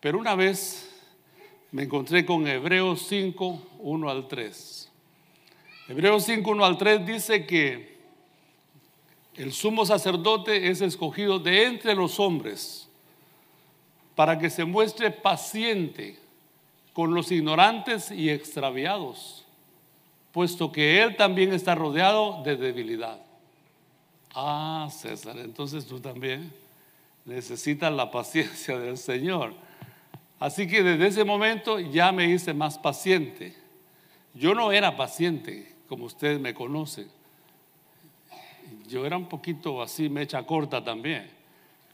Pero 0.00 0.18
una 0.18 0.34
vez 0.34 1.02
me 1.72 1.84
encontré 1.84 2.26
con 2.26 2.46
Hebreos 2.46 3.06
5, 3.08 3.68
1 3.78 4.10
al 4.10 4.28
3. 4.28 4.92
Hebreos 5.88 6.24
5, 6.24 6.50
1 6.50 6.62
al 6.66 6.76
3 6.76 7.06
dice 7.06 7.46
que 7.46 7.97
el 9.38 9.52
sumo 9.52 9.86
sacerdote 9.86 10.68
es 10.68 10.80
escogido 10.80 11.38
de 11.38 11.64
entre 11.66 11.94
los 11.94 12.18
hombres 12.18 12.88
para 14.16 14.36
que 14.36 14.50
se 14.50 14.64
muestre 14.64 15.12
paciente 15.12 16.18
con 16.92 17.14
los 17.14 17.30
ignorantes 17.30 18.10
y 18.10 18.30
extraviados, 18.30 19.44
puesto 20.32 20.72
que 20.72 21.00
él 21.00 21.16
también 21.16 21.52
está 21.52 21.76
rodeado 21.76 22.42
de 22.42 22.56
debilidad. 22.56 23.20
Ah, 24.34 24.88
César, 24.90 25.38
entonces 25.38 25.86
tú 25.86 26.00
también 26.00 26.52
necesitas 27.24 27.92
la 27.92 28.10
paciencia 28.10 28.76
del 28.76 28.98
Señor. 28.98 29.54
Así 30.40 30.66
que 30.66 30.82
desde 30.82 31.06
ese 31.06 31.24
momento 31.24 31.78
ya 31.78 32.10
me 32.10 32.28
hice 32.28 32.54
más 32.54 32.76
paciente. 32.76 33.54
Yo 34.34 34.52
no 34.56 34.72
era 34.72 34.96
paciente, 34.96 35.76
como 35.88 36.06
ustedes 36.06 36.40
me 36.40 36.54
conocen 36.54 37.17
yo 38.88 39.04
era 39.04 39.16
un 39.16 39.28
poquito 39.28 39.82
así, 39.82 40.08
mecha 40.08 40.42
corta 40.44 40.82
también, 40.82 41.30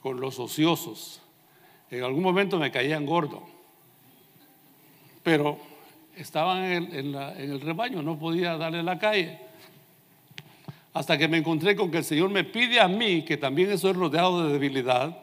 con 0.01 0.21
los 0.21 0.39
ociosos. 0.39 1.21
En 1.91 2.03
algún 2.03 2.23
momento 2.23 2.59
me 2.59 2.71
caían 2.71 3.05
gordo, 3.05 3.43
pero 5.23 5.59
estaban 6.17 6.65
en 6.65 7.15
el, 7.15 7.61
rebaño, 7.61 8.03
no 8.03 8.19
podía 8.19 8.57
darle 8.57 8.83
la 8.83 8.99
calle. 8.99 9.39
Hasta 10.93 11.19
que 11.19 11.27
me 11.27 11.39
encontré 11.39 11.75
con 11.75 11.91
que 11.91 11.99
el 11.99 12.05
Señor 12.05 12.31
me 12.31 12.45
pide 12.45 12.81
a 12.81 12.87
mí, 12.87 13.25
que 13.25 13.37
también 13.37 13.71
estoy 13.71 13.93
rodeado 13.93 14.47
de 14.47 14.53
debilidad, 14.53 15.19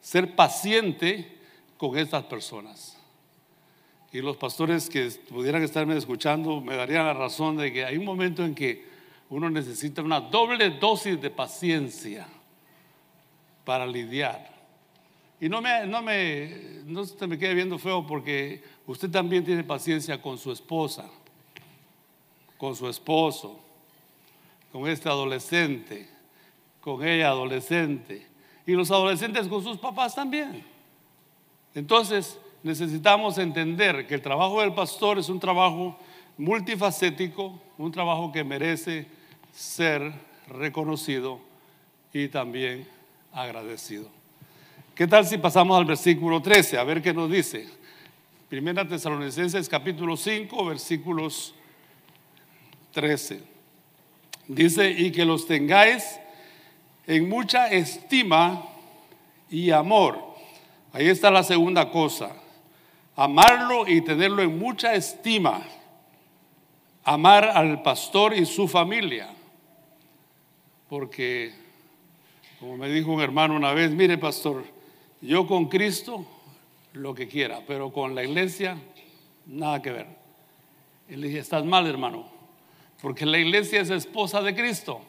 ser 0.00 0.36
paciente 0.36 1.38
con 1.76 1.98
estas 1.98 2.24
personas. 2.24 2.96
Y 4.12 4.20
los 4.20 4.36
pastores 4.36 4.88
que 4.88 5.10
pudieran 5.28 5.62
estarme 5.62 5.96
escuchando 5.96 6.60
me 6.60 6.76
darían 6.76 7.06
la 7.06 7.14
razón 7.14 7.56
de 7.56 7.72
que 7.72 7.84
hay 7.84 7.96
un 7.96 8.04
momento 8.04 8.44
en 8.44 8.54
que 8.54 8.95
uno 9.28 9.50
necesita 9.50 10.02
una 10.02 10.20
doble 10.20 10.70
dosis 10.70 11.20
de 11.20 11.30
paciencia 11.30 12.26
para 13.64 13.86
lidiar. 13.86 14.54
Y 15.40 15.48
no 15.48 15.60
me, 15.60 15.86
no 15.86 16.00
me, 16.00 16.82
no 16.84 17.04
se 17.04 17.26
me 17.26 17.38
quede 17.38 17.54
viendo 17.54 17.78
feo 17.78 18.06
porque 18.06 18.62
usted 18.86 19.10
también 19.10 19.44
tiene 19.44 19.64
paciencia 19.64 20.20
con 20.22 20.38
su 20.38 20.50
esposa, 20.50 21.04
con 22.56 22.74
su 22.74 22.88
esposo, 22.88 23.60
con 24.72 24.88
este 24.88 25.08
adolescente, 25.08 26.08
con 26.80 27.06
ella 27.06 27.28
adolescente, 27.28 28.26
y 28.66 28.72
los 28.72 28.90
adolescentes 28.90 29.48
con 29.48 29.62
sus 29.62 29.78
papás 29.78 30.14
también. 30.14 30.64
Entonces, 31.74 32.38
necesitamos 32.62 33.38
entender 33.38 34.06
que 34.06 34.14
el 34.14 34.22
trabajo 34.22 34.60
del 34.60 34.72
pastor 34.72 35.18
es 35.18 35.28
un 35.28 35.38
trabajo 35.38 35.98
multifacético, 36.38 37.60
un 37.78 37.92
trabajo 37.92 38.32
que 38.32 38.44
merece 38.44 39.06
ser 39.52 40.12
reconocido 40.48 41.40
y 42.12 42.28
también 42.28 42.86
agradecido. 43.32 44.08
¿Qué 44.94 45.06
tal 45.06 45.26
si 45.26 45.38
pasamos 45.38 45.76
al 45.76 45.84
versículo 45.84 46.40
13? 46.40 46.78
A 46.78 46.84
ver 46.84 47.02
qué 47.02 47.12
nos 47.12 47.30
dice. 47.30 47.68
Primera 48.48 48.86
Tesalonicenses 48.86 49.68
capítulo 49.68 50.16
5, 50.16 50.64
versículos 50.64 51.54
13. 52.92 53.42
Dice, 54.48 54.90
y 54.90 55.10
que 55.10 55.24
los 55.24 55.46
tengáis 55.46 56.18
en 57.06 57.28
mucha 57.28 57.68
estima 57.68 58.64
y 59.50 59.70
amor. 59.70 60.18
Ahí 60.92 61.08
está 61.08 61.30
la 61.30 61.42
segunda 61.42 61.90
cosa. 61.90 62.34
Amarlo 63.16 63.86
y 63.86 64.00
tenerlo 64.02 64.42
en 64.42 64.58
mucha 64.58 64.94
estima. 64.94 65.62
Amar 67.08 67.44
al 67.44 67.82
pastor 67.82 68.34
y 68.34 68.44
su 68.44 68.66
familia. 68.66 69.28
Porque, 70.88 71.54
como 72.58 72.76
me 72.76 72.88
dijo 72.88 73.12
un 73.12 73.20
hermano 73.20 73.54
una 73.54 73.72
vez, 73.72 73.92
mire 73.92 74.18
pastor, 74.18 74.64
yo 75.20 75.46
con 75.46 75.66
Cristo 75.66 76.26
lo 76.94 77.14
que 77.14 77.28
quiera, 77.28 77.60
pero 77.64 77.92
con 77.92 78.16
la 78.16 78.24
iglesia 78.24 78.76
nada 79.46 79.80
que 79.80 79.92
ver. 79.92 80.06
Y 81.08 81.14
le 81.14 81.28
dije, 81.28 81.38
estás 81.38 81.64
mal 81.64 81.86
hermano, 81.86 82.26
porque 83.00 83.24
la 83.24 83.38
iglesia 83.38 83.80
es 83.80 83.90
esposa 83.90 84.42
de 84.42 84.56
Cristo, 84.56 85.00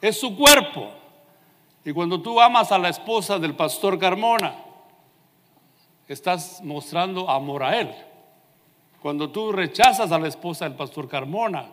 es 0.00 0.18
su 0.18 0.36
cuerpo. 0.36 0.90
Y 1.84 1.92
cuando 1.92 2.20
tú 2.20 2.40
amas 2.40 2.72
a 2.72 2.78
la 2.78 2.88
esposa 2.88 3.38
del 3.38 3.54
pastor 3.54 3.96
Carmona, 3.96 4.56
estás 6.08 6.60
mostrando 6.64 7.30
amor 7.30 7.62
a 7.62 7.80
él. 7.80 7.94
Cuando 9.04 9.28
tú 9.28 9.52
rechazas 9.52 10.10
a 10.12 10.18
la 10.18 10.28
esposa 10.28 10.64
del 10.64 10.78
pastor 10.78 11.06
Carmona, 11.06 11.66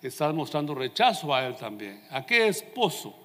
estás 0.00 0.32
mostrando 0.32 0.76
rechazo 0.76 1.34
a 1.34 1.44
él 1.44 1.56
también. 1.56 2.04
¿A 2.08 2.24
qué 2.24 2.46
esposo 2.46 3.16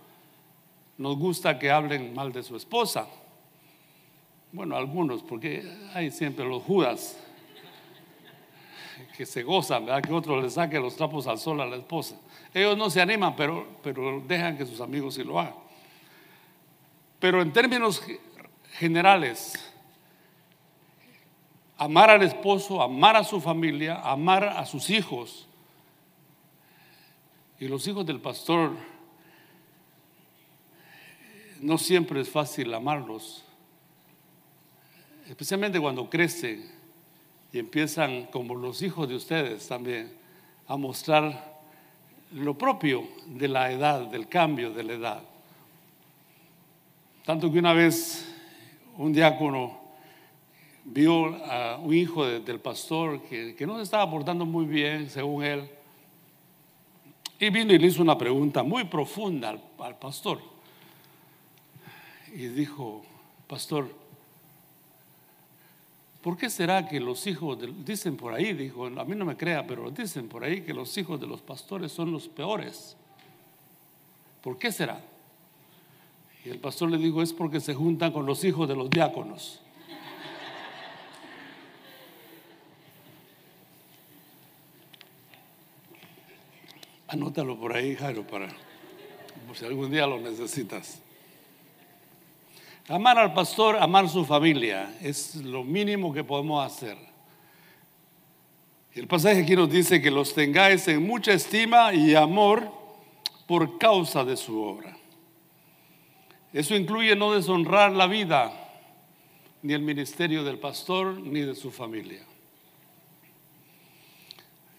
nos 0.98 1.16
gusta 1.20 1.60
que 1.60 1.70
hablen 1.70 2.16
mal 2.16 2.32
de 2.32 2.42
su 2.42 2.56
esposa? 2.56 3.08
Bueno, 4.52 4.76
algunos, 4.76 5.22
porque 5.22 5.72
hay 5.94 6.10
siempre 6.10 6.44
los 6.46 6.64
judas 6.64 7.16
que 9.16 9.24
se 9.24 9.44
gozan, 9.44 9.86
¿verdad? 9.86 10.02
Que 10.02 10.14
otros 10.14 10.44
le 10.44 10.50
saquen 10.50 10.82
los 10.82 10.96
trapos 10.96 11.28
al 11.28 11.38
sol 11.38 11.62
a 11.62 11.68
la 11.68 11.76
esposa. 11.76 12.16
Ellos 12.56 12.76
no 12.76 12.90
se 12.90 13.02
animan, 13.02 13.36
pero, 13.36 13.68
pero 13.84 14.20
dejan 14.28 14.58
que 14.58 14.66
sus 14.66 14.82
amigos 14.82 15.14
sí 15.14 15.24
lo 15.24 15.40
hagan. 15.40 15.54
Pero 17.20 17.40
en 17.40 17.54
términos 17.54 18.02
generales, 18.80 19.73
amar 21.78 22.10
al 22.10 22.24
esposo, 22.24 22.82
amar 22.82 23.16
a 23.16 23.24
su 23.24 23.42
familia, 23.42 24.00
amar 24.02 24.44
a 24.44 24.66
sus 24.66 24.90
hijos, 24.90 25.48
y 27.60 27.68
los 27.68 27.88
hijos 27.88 28.06
del 28.06 28.20
pastor, 28.20 28.72
no 31.62 31.78
siempre 31.78 32.20
es 32.20 32.30
fácil 32.30 32.74
amarlos, 32.74 33.46
especialmente 35.30 35.80
cuando 35.80 36.10
crecen 36.10 36.70
y 37.54 37.60
empiezan, 37.60 38.26
como 38.26 38.56
los 38.56 38.82
hijos 38.82 39.08
de 39.08 39.16
ustedes 39.16 39.68
también, 39.68 40.14
a 40.68 40.76
mostrar 40.76 41.62
lo 42.34 42.58
propio 42.58 43.08
de 43.28 43.48
la 43.48 43.72
edad, 43.72 44.08
del 44.08 44.28
cambio 44.28 44.72
de 44.72 44.84
la 44.84 44.94
edad. 44.94 45.24
Tanto 47.26 47.52
que 47.52 47.60
una 47.60 47.74
vez 47.74 48.28
un 48.98 49.14
diácono 49.14 49.83
vio 50.86 51.36
a 51.46 51.78
un 51.78 51.94
hijo 51.94 52.26
del 52.26 52.60
pastor 52.60 53.22
que, 53.24 53.56
no 53.66 53.78
se 53.78 53.84
estaba 53.84 54.10
portando 54.10 54.46
muy 54.46 54.66
bien, 54.66 55.10
según 55.10 55.44
él, 55.44 55.70
y 57.40 57.50
vino 57.50 57.74
y 57.74 57.80
le 57.80 57.88
hizo 57.88 58.02
una 58.02 58.18
pregunta 58.18 58.64
muy 58.64 58.86
profunda 58.86 59.58
al, 59.80 59.98
pastor. 59.98 60.40
Y 62.34 62.48
dijo, 62.48 63.04
pastor, 63.48 63.90
¿por 66.22 66.38
qué 66.38 66.50
será 66.50 66.88
que 66.88 67.00
los 67.00 67.28
hijos, 67.28 67.58
dicen 67.86 68.16
por 68.16 68.34
ahí, 68.34 68.54
dijo, 68.54 68.86
a 68.86 69.06
mí 69.06 69.16
no 69.16 69.26
me 69.26 69.36
crea, 69.36 69.66
pero 69.68 69.92
dicen 69.92 70.28
por 70.28 70.44
ahí 70.44 70.62
que 70.62 70.74
los 70.74 70.98
hijos 70.98 71.20
de 71.20 71.28
los 71.28 71.42
pastores 71.42 71.92
son 71.92 72.12
los 72.12 72.28
peores? 72.28 72.96
¿Por 74.42 74.58
qué 74.58 74.72
será? 74.72 75.02
Y 76.46 76.50
el 76.50 76.60
pastor 76.60 76.92
le 76.92 76.98
dijo, 76.98 77.22
es 77.22 77.32
porque 77.32 77.60
se 77.60 77.74
juntan 77.74 78.12
con 78.12 78.26
los 78.26 78.44
hijos 78.44 78.68
de 78.68 78.76
los 78.76 78.90
diáconos. 78.90 79.63
Anótalo 87.14 87.56
por 87.60 87.78
ahí, 87.78 87.96
Jairo, 87.96 88.26
para 88.26 88.48
por 89.46 89.56
si 89.56 89.64
algún 89.66 89.92
día 89.92 90.08
lo 90.08 90.20
necesitas. 90.20 91.00
Amar 92.88 93.20
al 93.20 93.36
pastor, 93.36 93.78
amar 93.78 94.10
su 94.10 94.26
familia, 94.26 94.98
es 95.00 95.36
lo 95.36 95.64
mínimo 95.64 96.12
que 96.12 96.24
podemos 96.24 96.66
hacer. 96.66 96.98
El 98.96 99.06
pasaje 99.06 99.44
aquí 99.44 99.56
nos 99.56 99.70
dice 99.70 100.02
que 100.02 100.10
los 100.10 100.34
tengáis 100.34 100.88
en 100.88 101.06
mucha 101.06 101.34
estima 101.34 101.94
y 101.94 102.16
amor 102.16 102.72
por 103.46 103.78
causa 103.78 104.26
de 104.26 104.36
su 104.36 104.60
obra. 104.60 104.98
Eso 106.52 106.76
incluye 106.76 107.16
no 107.16 107.32
deshonrar 107.32 107.92
la 107.92 108.08
vida, 108.08 108.52
ni 109.62 109.74
el 109.74 109.84
ministerio 109.84 110.44
del 110.44 110.58
pastor, 110.58 111.20
ni 111.22 111.42
de 111.42 111.54
su 111.54 111.70
familia. 111.70 112.26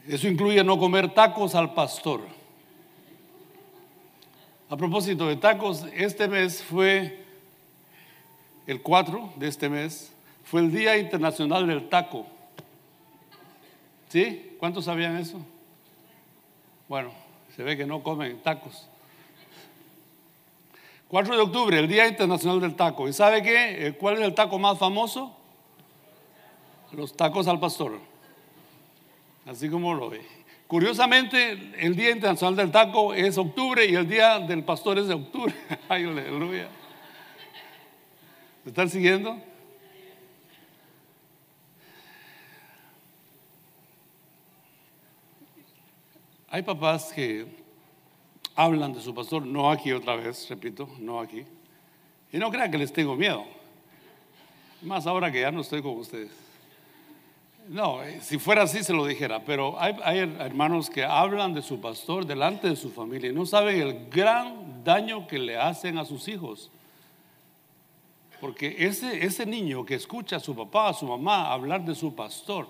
Eso 0.06 0.28
incluye 0.28 0.62
no 0.62 0.78
comer 0.78 1.14
tacos 1.14 1.54
al 1.54 1.72
pastor. 1.72 2.20
A 4.68 4.76
propósito 4.76 5.26
de 5.28 5.36
tacos, 5.36 5.84
este 5.94 6.28
mes 6.28 6.62
fue 6.62 7.24
el 8.66 8.82
4 8.82 9.34
de 9.36 9.48
este 9.48 9.68
mes, 9.68 10.12
fue 10.44 10.60
el 10.60 10.70
Día 10.72 10.98
Internacional 10.98 11.66
del 11.66 11.88
Taco. 11.88 12.26
¿Sí? 14.08 14.56
¿Cuántos 14.58 14.84
sabían 14.84 15.16
eso? 15.16 15.38
Bueno, 16.86 17.10
se 17.56 17.62
ve 17.62 17.76
que 17.76 17.86
no 17.86 18.02
comen 18.02 18.38
tacos. 18.42 18.86
4 21.08 21.34
de 21.34 21.40
octubre, 21.42 21.78
el 21.78 21.88
Día 21.88 22.06
Internacional 22.08 22.60
del 22.60 22.74
Taco. 22.74 23.08
¿Y 23.08 23.14
sabe 23.14 23.42
qué? 23.42 23.86
Eh, 23.86 23.92
¿Cuál 23.94 24.16
es 24.16 24.20
el 24.22 24.34
taco 24.34 24.58
más 24.58 24.78
famoso? 24.78 25.34
Los 26.92 27.16
tacos 27.16 27.48
al 27.48 27.58
pastor 27.58 28.13
así 29.46 29.68
como 29.68 29.94
lo 29.94 30.10
ve. 30.10 30.22
Curiosamente, 30.66 31.72
el 31.78 31.94
Día 31.94 32.10
Internacional 32.10 32.56
del 32.56 32.70
Taco 32.70 33.14
es 33.14 33.36
octubre 33.36 33.84
y 33.84 33.94
el 33.94 34.08
Día 34.08 34.38
del 34.40 34.64
Pastor 34.64 34.98
es 34.98 35.08
de 35.08 35.14
octubre. 35.14 35.54
Ay, 35.88 36.04
aleluya. 36.04 36.68
¿Me 38.64 38.70
están 38.70 38.88
siguiendo? 38.88 39.38
Hay 46.48 46.62
papás 46.62 47.12
que 47.12 47.46
hablan 48.54 48.92
de 48.92 49.00
su 49.00 49.12
pastor, 49.12 49.44
no 49.44 49.70
aquí 49.70 49.90
otra 49.92 50.14
vez, 50.16 50.48
repito, 50.48 50.88
no 51.00 51.18
aquí. 51.18 51.44
Y 52.32 52.38
no 52.38 52.50
crean 52.50 52.70
que 52.70 52.78
les 52.78 52.92
tengo 52.92 53.16
miedo. 53.16 53.44
Más 54.80 55.06
ahora 55.06 55.32
que 55.32 55.40
ya 55.40 55.50
no 55.50 55.62
estoy 55.62 55.82
con 55.82 55.98
ustedes. 55.98 56.43
No, 57.68 58.02
eh, 58.02 58.20
si 58.20 58.38
fuera 58.38 58.62
así 58.62 58.84
se 58.84 58.92
lo 58.92 59.06
dijera, 59.06 59.42
pero 59.42 59.80
hay, 59.80 60.18
hermanos 60.18 60.90
que 60.90 61.02
hablan 61.02 61.54
de 61.54 61.62
su 61.62 61.80
pastor 61.80 62.26
delante 62.26 62.68
de 62.68 62.76
su 62.76 62.90
familia 62.90 63.30
y 63.30 63.32
no 63.32 63.46
saben 63.46 63.80
el 63.80 64.08
gran 64.10 64.84
daño 64.84 65.26
que 65.26 65.38
le 65.38 65.56
hacen 65.56 65.96
a 65.96 66.04
sus 66.04 66.28
hijos. 66.28 66.70
Porque 68.38 68.76
ese, 68.78 69.24
ese 69.24 69.46
niño 69.46 69.86
que 69.86 69.94
escucha 69.94 70.36
a 70.36 70.40
su 70.40 70.54
papá, 70.54 70.90
a 70.90 70.94
su 70.94 71.06
mamá 71.06 71.50
hablar 71.50 71.82
de 71.84 71.94
su 71.94 72.14
pastor, 72.14 72.68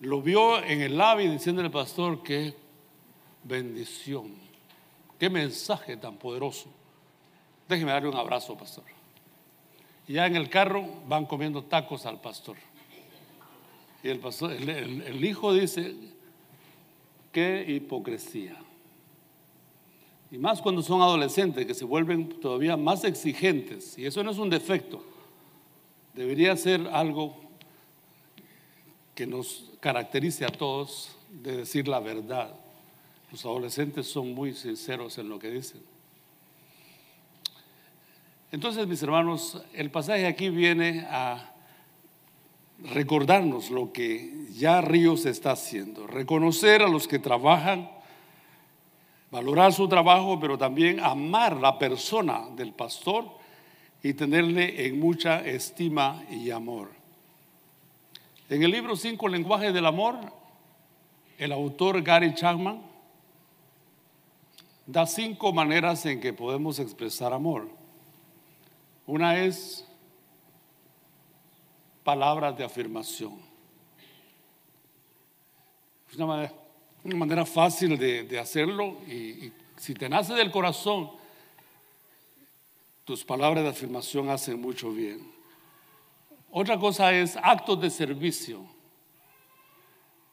lo 0.00 0.22
vio 0.22 0.64
en 0.64 0.80
el 0.80 0.96
labio 0.96 1.30
diciendo 1.30 1.60
al 1.60 1.70
pastor, 1.70 2.22
qué 2.22 2.54
bendición, 3.44 4.34
qué 5.18 5.28
mensaje 5.28 5.98
tan 5.98 6.16
poderoso. 6.16 6.68
Déjeme 7.68 7.92
darle 7.92 8.08
un 8.08 8.16
abrazo, 8.16 8.56
pastor. 8.56 8.84
Y 10.08 10.14
ya 10.14 10.26
en 10.26 10.36
el 10.36 10.48
carro 10.48 10.86
van 11.06 11.26
comiendo 11.26 11.62
tacos 11.62 12.06
al 12.06 12.20
pastor. 12.20 12.56
Y 14.02 14.08
el, 14.08 14.20
el, 15.06 15.24
hijo 15.24 15.54
dice, 15.54 15.94
qué 17.30 17.64
hipocresía. 17.68 18.56
Y 20.30 20.38
más 20.38 20.60
cuando 20.60 20.82
son 20.82 21.02
adolescentes 21.02 21.66
que 21.66 21.74
se 21.74 21.84
vuelven 21.84 22.28
todavía 22.40 22.76
más 22.76 23.04
exigentes. 23.04 23.96
Y 23.98 24.06
eso 24.06 24.24
no 24.24 24.30
es 24.30 24.38
un 24.38 24.50
defecto. 24.50 25.04
Debería 26.14 26.56
ser 26.56 26.88
algo 26.88 27.36
que 29.14 29.26
nos 29.26 29.70
caracterice 29.80 30.44
a 30.44 30.48
todos 30.48 31.16
de 31.30 31.58
decir 31.58 31.86
la 31.86 32.00
verdad. 32.00 32.54
Los 33.30 33.44
adolescentes 33.44 34.06
son 34.06 34.34
muy 34.34 34.52
sinceros 34.52 35.16
en 35.18 35.28
lo 35.28 35.38
que 35.38 35.50
dicen. 35.50 35.82
Entonces, 38.50 38.86
mis 38.86 39.02
hermanos, 39.02 39.62
el 39.72 39.90
pasaje 39.90 40.26
aquí 40.26 40.50
viene 40.50 41.06
a 41.08 41.51
recordarnos 42.84 43.70
lo 43.70 43.92
que 43.92 44.46
ya 44.52 44.80
Ríos 44.80 45.26
está 45.26 45.52
haciendo, 45.52 46.06
reconocer 46.06 46.82
a 46.82 46.88
los 46.88 47.06
que 47.08 47.18
trabajan, 47.18 47.90
valorar 49.30 49.72
su 49.72 49.88
trabajo, 49.88 50.38
pero 50.40 50.58
también 50.58 51.00
amar 51.00 51.56
la 51.56 51.78
persona 51.78 52.48
del 52.56 52.72
pastor 52.72 53.26
y 54.02 54.14
tenerle 54.14 54.86
en 54.86 54.98
mucha 54.98 55.40
estima 55.40 56.24
y 56.30 56.50
amor. 56.50 56.90
En 58.48 58.62
el 58.62 58.70
libro 58.70 58.96
Cinco 58.96 59.28
Lenguajes 59.28 59.72
del 59.72 59.86
Amor, 59.86 60.16
el 61.38 61.52
autor 61.52 62.02
Gary 62.02 62.34
Chapman 62.34 62.82
da 64.86 65.06
cinco 65.06 65.52
maneras 65.52 66.04
en 66.06 66.20
que 66.20 66.32
podemos 66.32 66.78
expresar 66.78 67.32
amor. 67.32 67.68
Una 69.06 69.38
es 69.38 69.86
palabras 72.04 72.56
de 72.56 72.64
afirmación. 72.64 73.40
Es 76.10 76.16
una 76.16 76.50
manera, 77.16 77.46
fácil 77.46 77.98
de, 77.98 78.38
hacerlo 78.38 78.98
y, 79.06 79.46
y 79.46 79.52
si 79.76 79.94
te 79.94 80.08
nace 80.08 80.34
del 80.34 80.50
corazón, 80.50 81.10
tus 83.04 83.24
palabras 83.24 83.64
de 83.64 83.70
afirmación 83.70 84.28
hacen 84.28 84.60
mucho 84.60 84.92
bien. 84.92 85.32
Otra 86.50 86.78
cosa 86.78 87.12
es 87.12 87.36
actos 87.42 87.80
de 87.80 87.90
servicio. 87.90 88.64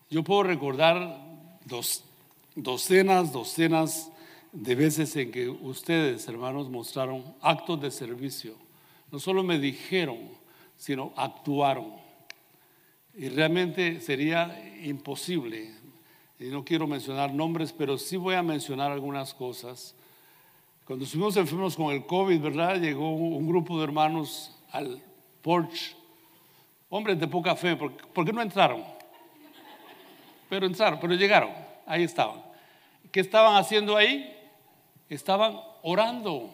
Yo 0.09 0.23
puedo 0.23 0.43
recordar 0.43 1.17
dos, 1.65 2.03
docenas, 2.55 3.31
docenas 3.31 4.11
de 4.51 4.75
veces 4.75 5.15
en 5.15 5.31
que 5.31 5.47
ustedes, 5.47 6.27
hermanos, 6.27 6.69
mostraron 6.69 7.35
actos 7.41 7.79
de 7.81 7.91
servicio. 7.91 8.55
No 9.11 9.19
solo 9.19 9.43
me 9.43 9.59
dijeron, 9.59 10.29
sino 10.79 11.13
actuaron. 11.15 11.93
Y 13.13 13.29
realmente 13.29 14.01
sería 14.01 14.59
imposible, 14.83 15.75
y 16.39 16.45
no 16.45 16.65
quiero 16.65 16.87
mencionar 16.87 17.31
nombres, 17.31 17.71
pero 17.71 17.99
sí 17.99 18.17
voy 18.17 18.33
a 18.33 18.41
mencionar 18.41 18.91
algunas 18.91 19.35
cosas. 19.35 19.93
Cuando 20.85 21.05
estuvimos 21.05 21.37
enfermos 21.37 21.75
con 21.75 21.93
el 21.93 22.07
COVID, 22.07 22.41
¿verdad? 22.41 22.79
Llegó 22.79 23.11
un 23.11 23.45
grupo 23.47 23.77
de 23.77 23.83
hermanos 23.83 24.57
al 24.71 24.99
porch, 25.43 25.95
hombres 26.89 27.19
de 27.19 27.27
poca 27.27 27.55
fe, 27.55 27.75
¿por 27.75 28.25
qué 28.25 28.33
no 28.33 28.41
entraron? 28.41 28.83
Pero 30.49 30.65
entraron, 30.65 30.97
pero 30.99 31.13
llegaron, 31.13 31.51
ahí 31.85 32.01
estaban. 32.01 32.41
¿Qué 33.11 33.19
estaban 33.19 33.55
haciendo 33.57 33.95
ahí? 33.95 34.35
estaban 35.09 35.59
orando, 35.81 36.51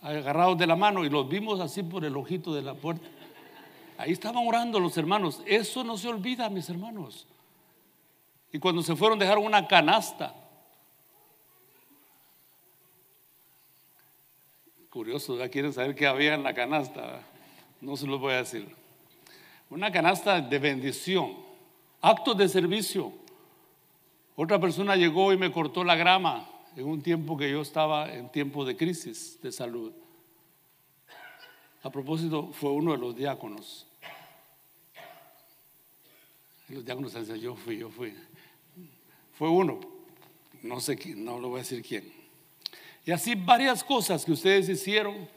agarrados 0.00 0.56
de 0.56 0.66
la 0.66 0.76
mano, 0.76 1.04
y 1.04 1.10
los 1.10 1.28
vimos 1.28 1.60
así 1.60 1.82
por 1.82 2.04
el 2.04 2.16
ojito 2.16 2.54
de 2.54 2.62
la 2.62 2.74
puerta. 2.74 3.06
Ahí 4.00 4.12
estaban 4.12 4.46
orando 4.46 4.80
los 4.80 4.96
hermanos. 4.96 5.42
Eso 5.44 5.84
no 5.84 5.98
se 5.98 6.08
olvida, 6.08 6.48
mis 6.48 6.70
hermanos. 6.70 7.26
Y 8.50 8.58
cuando 8.58 8.82
se 8.82 8.96
fueron 8.96 9.18
dejaron 9.18 9.44
una 9.44 9.68
canasta. 9.68 10.34
Curioso, 14.88 15.36
ya 15.36 15.50
quieren 15.50 15.74
saber 15.74 15.94
qué 15.94 16.06
había 16.06 16.32
en 16.32 16.42
la 16.42 16.54
canasta. 16.54 17.20
No 17.82 17.94
se 17.98 18.06
los 18.06 18.18
voy 18.18 18.32
a 18.32 18.38
decir. 18.38 18.74
Una 19.68 19.92
canasta 19.92 20.40
de 20.40 20.58
bendición, 20.58 21.36
actos 22.00 22.38
de 22.38 22.48
servicio. 22.48 23.12
Otra 24.34 24.58
persona 24.58 24.96
llegó 24.96 25.30
y 25.34 25.36
me 25.36 25.52
cortó 25.52 25.84
la 25.84 25.94
grama 25.94 26.48
en 26.74 26.86
un 26.86 27.02
tiempo 27.02 27.36
que 27.36 27.50
yo 27.50 27.60
estaba 27.60 28.10
en 28.10 28.32
tiempo 28.32 28.64
de 28.64 28.78
crisis 28.78 29.38
de 29.42 29.52
salud. 29.52 29.92
A 31.82 31.90
propósito, 31.90 32.48
fue 32.52 32.70
uno 32.70 32.92
de 32.92 32.98
los 32.98 33.14
diáconos. 33.14 33.86
Los 36.74 36.84
diáconos 36.84 37.14
yo 37.40 37.54
fui, 37.54 37.78
yo 37.78 37.90
fui. 37.90 38.14
Fue 39.32 39.48
uno, 39.48 39.80
no 40.62 40.80
sé 40.80 40.96
quién, 40.96 41.24
no 41.24 41.38
lo 41.38 41.48
voy 41.48 41.60
a 41.60 41.62
decir 41.62 41.82
quién. 41.82 42.12
Y 43.04 43.10
así 43.12 43.34
varias 43.34 43.82
cosas 43.82 44.24
que 44.24 44.32
ustedes 44.32 44.68
hicieron 44.68 45.28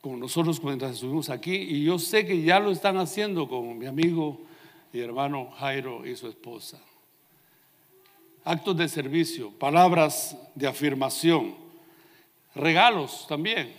con 0.00 0.18
nosotros 0.18 0.62
mientras 0.62 0.92
estuvimos 0.92 1.28
aquí. 1.28 1.54
Y 1.54 1.84
yo 1.84 1.98
sé 1.98 2.24
que 2.26 2.42
ya 2.42 2.60
lo 2.60 2.70
están 2.70 2.96
haciendo 2.96 3.48
con 3.48 3.78
mi 3.78 3.86
amigo 3.86 4.40
y 4.92 5.00
hermano 5.00 5.50
Jairo 5.52 6.06
y 6.06 6.16
su 6.16 6.28
esposa 6.28 6.80
actos 8.48 8.78
de 8.78 8.88
servicio, 8.88 9.50
palabras 9.50 10.34
de 10.54 10.66
afirmación, 10.66 11.54
regalos 12.54 13.26
también, 13.28 13.74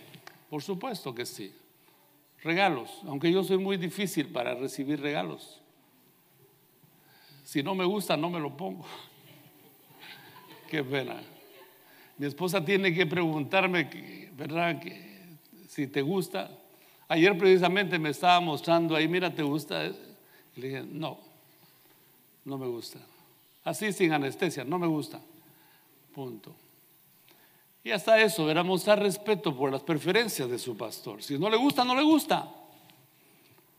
por 0.48 0.62
supuesto 0.62 1.12
que 1.12 1.26
sí, 1.26 1.52
regalos, 2.44 2.88
aunque 3.04 3.32
yo 3.32 3.42
soy 3.42 3.58
muy 3.58 3.76
difícil 3.76 4.28
para 4.28 4.54
recibir 4.54 5.00
regalos. 5.00 5.59
Si 7.50 7.64
no 7.64 7.74
me 7.74 7.84
gusta, 7.84 8.16
no 8.16 8.30
me 8.30 8.38
lo 8.38 8.56
pongo. 8.56 8.84
Qué 10.70 10.84
pena. 10.84 11.20
Mi 12.16 12.26
esposa 12.26 12.64
tiene 12.64 12.94
que 12.94 13.06
preguntarme, 13.06 14.30
¿verdad? 14.36 14.78
Que, 14.78 15.36
si 15.66 15.88
te 15.88 16.00
gusta. 16.00 16.48
Ayer 17.08 17.36
precisamente 17.36 17.98
me 17.98 18.10
estaba 18.10 18.38
mostrando 18.38 18.94
ahí, 18.94 19.08
mira, 19.08 19.34
¿te 19.34 19.42
gusta? 19.42 19.82
le 19.82 19.96
dije, 20.54 20.84
no, 20.88 21.18
no 22.44 22.56
me 22.56 22.68
gusta. 22.68 23.00
Así 23.64 23.92
sin 23.92 24.12
anestesia, 24.12 24.62
no 24.62 24.78
me 24.78 24.86
gusta. 24.86 25.20
Punto. 26.14 26.54
Y 27.82 27.90
hasta 27.90 28.22
eso, 28.22 28.46
verá 28.46 28.62
mostrar 28.62 29.00
respeto 29.00 29.56
por 29.56 29.72
las 29.72 29.82
preferencias 29.82 30.48
de 30.48 30.58
su 30.60 30.76
pastor. 30.76 31.20
Si 31.20 31.36
no 31.36 31.50
le 31.50 31.56
gusta, 31.56 31.84
no 31.84 31.96
le 31.96 32.04
gusta. 32.04 32.48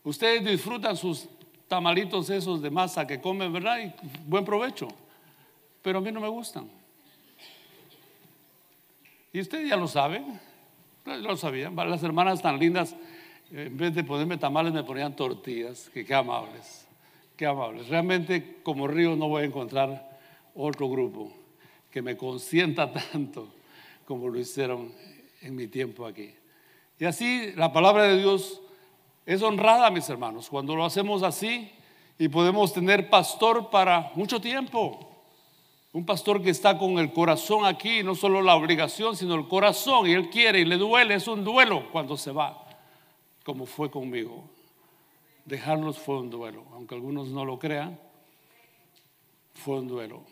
Ustedes 0.04 0.44
disfrutan 0.44 0.94
sus 0.94 1.26
tamalitos 1.72 2.28
esos 2.28 2.60
de 2.60 2.70
masa 2.70 3.06
que 3.06 3.18
comen, 3.18 3.50
¿verdad? 3.50 3.78
Y 3.78 3.94
buen 4.26 4.44
provecho. 4.44 4.88
Pero 5.80 6.00
a 6.00 6.02
mí 6.02 6.12
no 6.12 6.20
me 6.20 6.28
gustan. 6.28 6.68
Y 9.32 9.40
ustedes 9.40 9.70
ya 9.70 9.76
lo 9.76 9.88
saben. 9.88 10.38
Ya 11.06 11.16
lo 11.16 11.34
sabían. 11.34 11.74
Las 11.74 12.02
hermanas 12.02 12.42
tan 12.42 12.58
lindas, 12.58 12.94
en 13.50 13.74
vez 13.74 13.94
de 13.94 14.04
ponerme 14.04 14.36
tamales, 14.36 14.74
me 14.74 14.84
ponían 14.84 15.16
tortillas. 15.16 15.88
Que 15.94 16.04
qué 16.04 16.12
amables. 16.12 16.86
Qué 17.38 17.46
amables. 17.46 17.88
Realmente 17.88 18.58
como 18.62 18.86
Río 18.86 19.16
no 19.16 19.28
voy 19.28 19.44
a 19.44 19.46
encontrar 19.46 20.20
otro 20.54 20.90
grupo 20.90 21.32
que 21.90 22.02
me 22.02 22.18
consienta 22.18 22.92
tanto 23.12 23.48
como 24.04 24.28
lo 24.28 24.38
hicieron 24.38 24.92
en 25.40 25.56
mi 25.56 25.68
tiempo 25.68 26.04
aquí. 26.04 26.34
Y 26.98 27.06
así 27.06 27.54
la 27.56 27.72
palabra 27.72 28.02
de 28.02 28.18
Dios 28.18 28.60
es 29.26 29.42
honrada, 29.42 29.90
mis 29.90 30.08
hermanos, 30.08 30.48
cuando 30.48 30.74
lo 30.74 30.84
hacemos 30.84 31.22
así 31.22 31.70
y 32.18 32.28
podemos 32.28 32.72
tener 32.72 33.10
pastor 33.10 33.70
para 33.70 34.12
mucho 34.14 34.40
tiempo. 34.40 35.08
Un 35.92 36.06
pastor 36.06 36.42
que 36.42 36.50
está 36.50 36.78
con 36.78 36.98
el 36.98 37.12
corazón 37.12 37.66
aquí, 37.66 38.02
no 38.02 38.14
solo 38.14 38.40
la 38.40 38.56
obligación, 38.56 39.16
sino 39.16 39.34
el 39.34 39.46
corazón, 39.46 40.06
y 40.06 40.12
él 40.12 40.30
quiere 40.30 40.60
y 40.60 40.64
le 40.64 40.78
duele, 40.78 41.14
es 41.14 41.28
un 41.28 41.44
duelo 41.44 41.90
cuando 41.92 42.16
se 42.16 42.32
va, 42.32 42.66
como 43.44 43.66
fue 43.66 43.90
conmigo 43.90 44.44
dejarlos 45.44 45.98
fue 45.98 46.18
un 46.18 46.30
duelo, 46.30 46.64
aunque 46.72 46.94
algunos 46.94 47.28
no 47.28 47.44
lo 47.44 47.58
crean, 47.58 47.98
fue 49.54 49.78
un 49.78 49.88
duelo. 49.88 50.24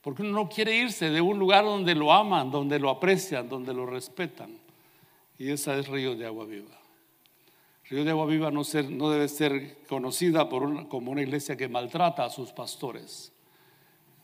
Porque 0.00 0.22
uno 0.22 0.32
no 0.32 0.48
quiere 0.48 0.76
irse 0.76 1.08
de 1.10 1.20
un 1.20 1.38
lugar 1.38 1.64
donde 1.64 1.94
lo 1.94 2.12
aman, 2.12 2.50
donde 2.50 2.78
lo 2.78 2.90
aprecian, 2.90 3.48
donde 3.48 3.72
lo 3.72 3.86
respetan. 3.86 4.58
Y 5.38 5.50
esa 5.50 5.76
es 5.76 5.88
Río 5.88 6.14
de 6.14 6.26
Agua 6.26 6.44
Viva. 6.44 6.78
Río 7.90 8.04
de 8.04 8.10
Agua 8.10 8.26
Viva 8.26 8.50
no, 8.50 8.64
debe 8.64 9.28
ser 9.28 9.84
conocida 9.86 10.48
como 10.48 11.10
una 11.10 11.22
iglesia 11.22 11.56
que 11.56 11.68
maltrata 11.68 12.24
a 12.24 12.30
sus 12.30 12.50
pastores. 12.52 13.30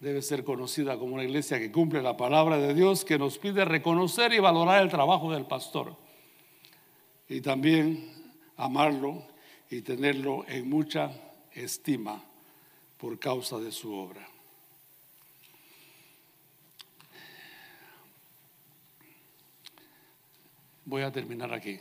Debe 0.00 0.22
ser 0.22 0.44
conocida 0.44 0.98
como 0.98 1.14
una 1.14 1.24
iglesia 1.24 1.58
que 1.58 1.70
cumple 1.70 2.00
la 2.00 2.16
palabra 2.16 2.56
de 2.56 2.72
Dios, 2.72 3.04
que 3.04 3.18
nos 3.18 3.36
pide 3.36 3.66
reconocer 3.66 4.32
y 4.32 4.38
valorar 4.38 4.82
el 4.82 4.88
trabajo 4.88 5.30
del 5.30 5.44
pastor. 5.44 5.94
Y 7.28 7.42
también 7.42 8.10
amarlo 8.56 9.24
y 9.68 9.82
tenerlo 9.82 10.46
en 10.48 10.68
mucha 10.68 11.10
estima 11.52 12.24
por 12.96 13.18
causa 13.18 13.58
de 13.58 13.72
su 13.72 13.94
obra. 13.94 14.26
Voy 20.86 21.02
a 21.02 21.12
terminar 21.12 21.52
aquí. 21.52 21.78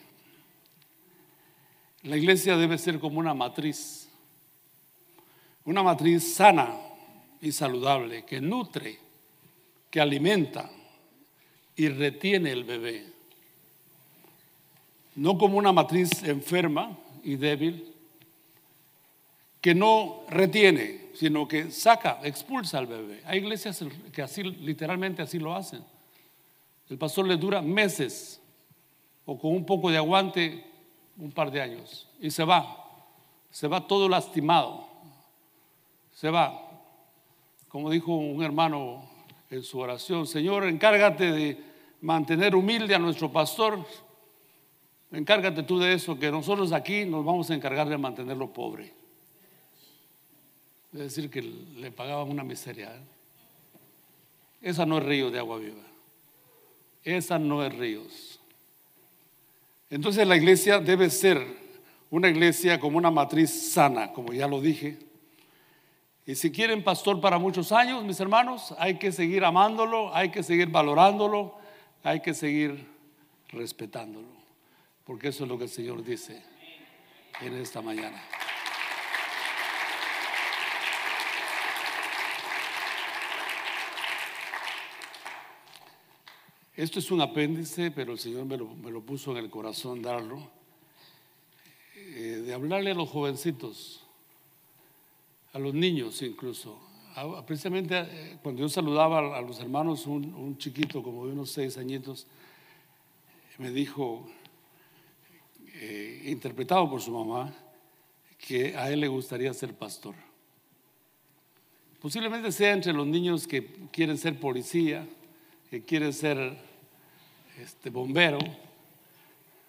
La 2.03 2.17
iglesia 2.17 2.55
debe 2.55 2.77
ser 2.77 2.99
como 2.99 3.19
una 3.19 3.33
matriz, 3.33 4.09
una 5.65 5.83
matriz 5.83 6.35
sana 6.35 6.75
y 7.41 7.51
saludable 7.51 8.25
que 8.25 8.39
nutre, 8.39 8.97
que 9.89 9.99
alimenta 9.99 10.69
y 11.75 11.89
retiene 11.89 12.51
el 12.51 12.63
bebé 12.63 13.19
no 15.19 15.37
como 15.37 15.57
una 15.57 15.73
matriz 15.73 16.23
enferma 16.23 16.97
y 17.23 17.35
débil, 17.35 17.93
que 19.59 19.75
no 19.75 20.21
retiene, 20.29 21.09
sino 21.13 21.45
que 21.45 21.71
saca, 21.71 22.21
expulsa 22.23 22.77
al 22.77 22.87
bebé. 22.87 23.21
Hay 23.25 23.39
iglesias 23.39 23.83
que 24.13 24.21
así, 24.21 24.43
literalmente 24.43 25.21
así 25.21 25.37
lo 25.37 25.53
hacen. 25.53 25.83
El 26.89 26.97
pastor 26.97 27.27
le 27.27 27.35
dura 27.35 27.61
meses 27.61 28.41
o 29.25 29.37
con 29.37 29.51
un 29.51 29.65
poco 29.65 29.91
de 29.91 29.97
aguante 29.97 30.63
un 31.19 31.31
par 31.31 31.51
de 31.51 31.61
años 31.61 32.07
y 32.19 32.31
se 32.31 32.43
va. 32.43 32.85
se 33.51 33.67
va 33.67 33.87
todo 33.87 34.07
lastimado, 34.07 34.87
se 36.13 36.29
va. 36.29 36.65
Como 37.67 37.89
dijo 37.89 38.15
un 38.15 38.41
hermano 38.43 39.03
en 39.49 39.63
su 39.63 39.79
oración, 39.79 40.25
Señor, 40.25 40.65
encárgate 40.65 41.31
de 41.31 41.63
mantener 42.01 42.55
humilde 42.55 42.95
a 42.95 42.99
nuestro 42.99 43.31
pastor, 43.31 43.85
encárgate 45.11 45.63
tú 45.63 45.79
de 45.79 45.93
eso, 45.93 46.17
que 46.17 46.31
nosotros 46.31 46.71
aquí 46.71 47.05
nos 47.05 47.25
vamos 47.25 47.49
a 47.49 47.55
encargar 47.55 47.89
de 47.89 47.97
mantenerlo 47.97 48.51
pobre. 48.51 48.93
Es 50.93 50.99
decir, 50.99 51.29
que 51.29 51.41
le 51.41 51.91
pagaban 51.91 52.29
una 52.29 52.43
miseria. 52.43 52.95
¿eh? 52.95 53.01
Esa 54.61 54.85
no 54.85 54.97
es 54.97 55.03
río 55.03 55.29
de 55.29 55.39
agua 55.39 55.57
viva. 55.57 55.83
Esa 57.03 57.37
no 57.37 57.63
es 57.63 57.73
ríos. 57.75 58.38
Entonces 59.89 60.27
la 60.27 60.35
iglesia 60.35 60.79
debe 60.79 61.09
ser 61.09 61.45
una 62.09 62.29
iglesia 62.29 62.79
como 62.79 62.97
una 62.97 63.11
matriz 63.11 63.49
sana, 63.71 64.11
como 64.13 64.33
ya 64.33 64.47
lo 64.47 64.61
dije. 64.61 64.97
Y 66.25 66.35
si 66.35 66.51
quieren 66.51 66.83
pastor 66.83 67.19
para 67.21 67.39
muchos 67.39 67.71
años, 67.71 68.03
mis 68.03 68.19
hermanos, 68.19 68.75
hay 68.77 68.99
que 68.99 69.11
seguir 69.11 69.43
amándolo, 69.43 70.15
hay 70.15 70.29
que 70.29 70.43
seguir 70.43 70.69
valorándolo, 70.69 71.55
hay 72.03 72.19
que 72.19 72.33
seguir 72.33 72.87
respetándolo. 73.49 74.27
Porque 75.05 75.29
eso 75.29 75.43
es 75.43 75.49
lo 75.49 75.57
que 75.57 75.63
el 75.63 75.69
Señor 75.71 76.03
dice 76.03 76.43
en 77.41 77.55
esta 77.55 77.81
mañana. 77.81 78.21
Esto 86.79 86.99
es 86.99 87.11
un 87.11 87.19
apéndice, 87.19 87.91
pero 87.91 88.13
el 88.13 88.19
Señor 88.19 88.45
me 88.45 88.55
lo, 88.55 89.01
puso 89.01 89.31
en 89.31 89.43
el 89.43 89.49
corazón 89.49 90.01
darlo, 90.01 90.49
eh, 91.93 92.41
de 92.45 92.53
hablarle 92.53 92.91
a 92.91 92.93
los 92.93 93.09
jovencitos, 93.09 94.01
a 95.51 95.59
los 95.59 95.73
niños 95.73 96.21
incluso. 96.21 96.79
precisamente 97.45 97.97
eh, 97.99 98.37
cuando 98.41 98.61
yo 98.61 98.69
saludaba 98.69 99.37
a, 99.37 99.41
los 99.41 99.59
hermanos, 99.59 100.07
un, 100.07 100.57
chiquito 100.57 101.03
como 101.03 101.27
de 101.27 101.33
unos 101.33 101.51
seis 101.51 101.77
añitos, 101.77 102.27
me 103.57 103.71
dijo, 103.71 104.25
eh, 105.73 106.23
interpretado 106.27 106.89
por 106.89 107.01
su 107.01 107.11
mamá, 107.11 107.53
que 108.37 108.77
a 108.77 108.89
él 108.89 109.01
le 109.01 109.09
gustaría 109.09 109.53
ser 109.53 109.73
pastor. 109.73 110.15
Posiblemente 111.99 112.53
sea 112.53 112.71
entre 112.71 112.93
los 112.93 113.05
niños 113.05 113.47
que 113.47 113.65
quieren 113.91 114.17
ser 114.17 114.39
policía, 114.39 115.05
que 115.69 115.83
quieren 115.83 116.13
ser 116.13 116.68
este, 117.61 117.89
bombero, 117.89 118.39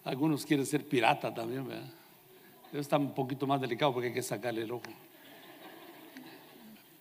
algunos 0.05 0.47
quieren 0.47 0.65
ser 0.65 0.87
pirata 0.87 1.33
también, 1.35 1.67
¿verdad? 1.67 1.91
Eso 2.71 2.79
está 2.79 2.99
un 2.99 3.13
poquito 3.13 3.47
más 3.47 3.61
delicado 3.61 3.93
porque 3.93 4.09
hay 4.09 4.15
que 4.15 4.23
sacarle 4.23 4.63
el 4.63 4.71
ojo. 4.71 4.85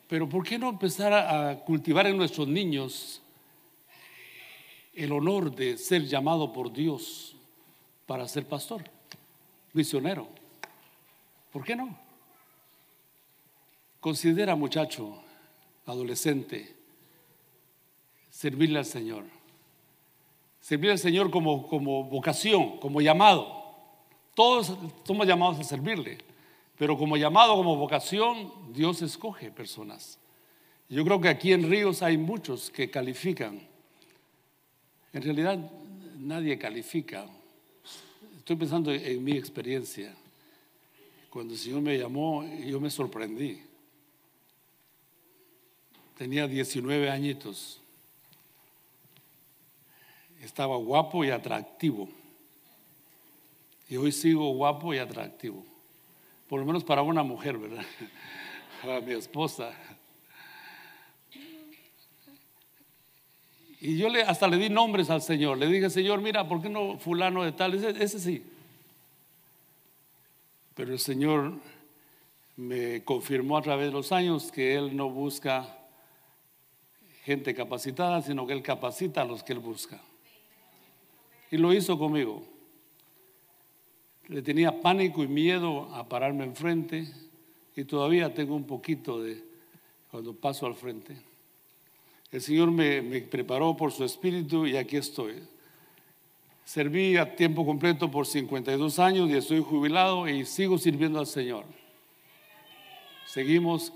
Pero 0.08 0.28
¿por 0.28 0.43
qué 0.43 0.58
no 0.58 0.69
empezar 0.69 1.13
a 1.13 1.60
cultivar 1.63 2.08
en 2.08 2.17
nuestros 2.17 2.47
niños 2.47 3.21
el 4.95 5.12
honor 5.12 5.54
de 5.54 5.78
ser 5.78 6.06
llamado 6.06 6.52
por 6.52 6.73
Dios 6.73 7.36
para 8.08 8.28
ser 8.28 8.45
pastor, 8.45 8.84
misionero? 9.73 10.28
¿Por 11.54 11.63
qué 11.63 11.75
no? 11.75 11.95
Considera, 13.99 14.56
muchacho, 14.56 15.21
adolescente, 15.86 16.75
servirle 18.32 18.80
al 18.80 18.86
Señor 18.86 19.38
Servir 20.69 20.91
al 20.91 20.99
Señor 20.99 21.32
como, 21.32 21.67
como 21.67 22.03
vocación, 22.03 22.77
como 22.77 23.01
llamado. 23.01 23.47
Todos 24.36 24.77
somos 25.03 25.25
llamados 25.25 25.60
a 25.60 25.63
servirle, 25.63 26.19
pero 26.77 26.95
como 26.95 27.17
llamado, 27.17 27.55
como 27.55 27.75
vocación, 27.75 28.53
Dios 28.71 29.01
escoge 29.01 29.49
personas. 29.49 30.19
Yo 30.88 31.03
creo 31.03 31.19
que 31.19 31.27
aquí 31.27 31.53
en 31.53 31.67
Ríos 31.67 32.03
hay 32.03 32.19
muchos 32.19 32.69
que 32.69 32.88
califican. 32.88 33.67
En 35.12 35.23
realidad 35.23 35.58
nadie 36.19 36.60
califica. 36.60 37.25
Estoy 38.38 38.55
pensando 38.55 38.93
en 38.93 39.23
mi 39.23 39.32
experiencia. 39.32 40.15
Cuando 41.32 41.55
el 41.55 41.60
Señor 41.60 41.82
me 41.82 41.97
llamó, 41.97 42.45
yo 42.45 42.79
me 42.79 42.91
sorprendí. 42.91 43.60
Tenía 46.15 46.47
19 46.47 47.10
añitos 47.10 47.82
estaba 50.43 50.78
guapo 50.78 51.23
y 51.23 51.30
atractivo. 51.30 52.10
Y 53.88 53.97
hoy 53.97 54.12
sigo 54.12 54.54
guapo 54.54 54.93
y 54.93 54.99
atractivo. 54.99 55.65
Por 56.47 56.60
lo 56.60 56.65
menos 56.65 56.84
para 56.84 57.02
una 57.02 57.23
mujer, 57.23 57.58
¿verdad? 57.58 57.86
Para 58.82 59.02
mi 59.02 59.12
esposa. 59.12 59.71
Y 63.82 63.97
yo 63.97 64.10
le, 64.10 64.23
hasta 64.23 64.47
le 64.47 64.58
di 64.58 64.69
nombres 64.69 65.10
al 65.10 65.21
Señor. 65.21 65.58
Le 65.58 65.67
dije, 65.67 65.89
Señor, 65.89 66.21
mira, 66.21 66.47
¿por 66.47 66.62
qué 66.62 66.69
no 66.69 66.97
fulano 66.97 67.43
de 67.43 67.52
tal? 67.52 67.73
Ese, 67.73 67.89
ese 68.04 68.19
sí. 68.19 68.43
Pero 70.75 70.93
el 70.93 70.99
Señor 70.99 71.54
me 72.56 73.04
confirmó 73.04 73.58
a 73.58 73.62
través 73.62 73.88
de 73.88 73.93
los 73.93 74.12
años 74.12 74.52
que 74.52 74.75
Él 74.75 74.95
no 74.95 75.10
busca 75.10 75.78
gente 77.23 77.54
capacitada, 77.54 78.21
sino 78.21 78.45
que 78.45 78.54
Él 78.54 78.62
capacita 78.62 79.21
a 79.21 79.25
los 79.25 79.43
que 79.43 79.54
Él 79.54 79.60
busca. 79.60 80.02
Y 81.51 81.57
lo 81.57 81.73
hizo 81.73 81.97
conmigo. 81.97 82.43
Le 84.27 84.41
tenía 84.41 84.81
pánico 84.81 85.23
y 85.23 85.27
miedo 85.27 85.93
a 85.93 86.07
pararme 86.07 86.43
enfrente 86.43 87.07
y 87.75 87.83
todavía 87.83 88.33
tengo 88.33 88.55
un 88.55 88.65
poquito 88.65 89.21
de 89.21 89.43
cuando 90.12 90.33
paso 90.33 90.65
al 90.65 90.75
frente. 90.75 91.15
El 92.31 92.41
Señor 92.41 92.69
me, 92.69 93.01
me 93.01 93.21
preparó 93.21 93.75
por 93.75 93.91
su 93.91 94.03
espíritu 94.03 94.67
y 94.67 94.77
aquí 94.77 94.97
estoy. 94.97 95.35
Serví 96.63 97.17
a 97.17 97.35
tiempo 97.35 97.65
completo 97.65 98.12
por 98.12 98.27
52 98.27 98.99
años 98.99 99.27
y 99.29 99.33
estoy 99.33 99.62
jubilado 99.62 100.27
y 100.27 100.45
sigo 100.45 100.77
sirviendo 100.77 101.17
al 101.17 101.25
Señor. 101.25 101.65
Seguimos, 103.25 103.91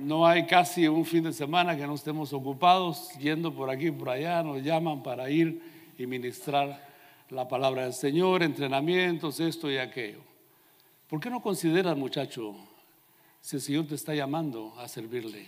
no 0.00 0.26
hay 0.26 0.46
casi 0.46 0.88
un 0.88 1.04
fin 1.04 1.24
de 1.24 1.34
semana 1.34 1.76
que 1.76 1.86
no 1.86 1.94
estemos 1.94 2.32
ocupados, 2.32 3.10
yendo 3.18 3.52
por 3.52 3.68
aquí 3.68 3.90
por 3.90 4.08
allá, 4.08 4.42
nos 4.42 4.62
llaman 4.62 5.02
para 5.02 5.30
ir 5.30 5.60
y 5.98 6.06
ministrar 6.06 6.88
la 7.28 7.46
palabra 7.46 7.82
del 7.82 7.92
Señor, 7.92 8.42
entrenamientos, 8.42 9.40
esto 9.40 9.70
y 9.70 9.76
aquello. 9.76 10.20
¿Por 11.08 11.20
qué 11.20 11.28
no 11.28 11.42
consideras, 11.42 11.96
muchacho, 11.96 12.54
si 13.40 13.56
el 13.56 13.62
Señor 13.62 13.86
te 13.86 13.96
está 13.96 14.14
llamando 14.14 14.74
a 14.78 14.88
servirle? 14.88 15.46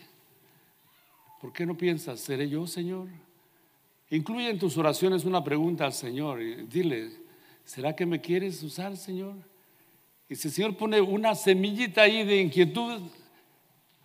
¿Por 1.41 1.53
qué 1.53 1.65
no 1.65 1.77
piensas, 1.77 2.21
seré 2.21 2.49
yo, 2.49 2.67
Señor? 2.67 3.09
Incluye 4.11 4.51
en 4.51 4.59
tus 4.59 4.77
oraciones 4.77 5.25
una 5.25 5.43
pregunta 5.43 5.87
al 5.87 5.93
Señor 5.93 6.43
y 6.43 6.67
dile, 6.67 7.13
¿será 7.65 7.95
que 7.95 8.05
me 8.05 8.21
quieres 8.21 8.63
usar, 8.63 8.97
Señor? 8.97 9.37
Y 10.29 10.35
si 10.35 10.49
el 10.49 10.55
Señor 10.55 10.77
pone 10.77 11.01
una 11.01 11.35
semillita 11.35 12.03
ahí 12.03 12.25
de 12.25 12.41
inquietud, 12.41 13.03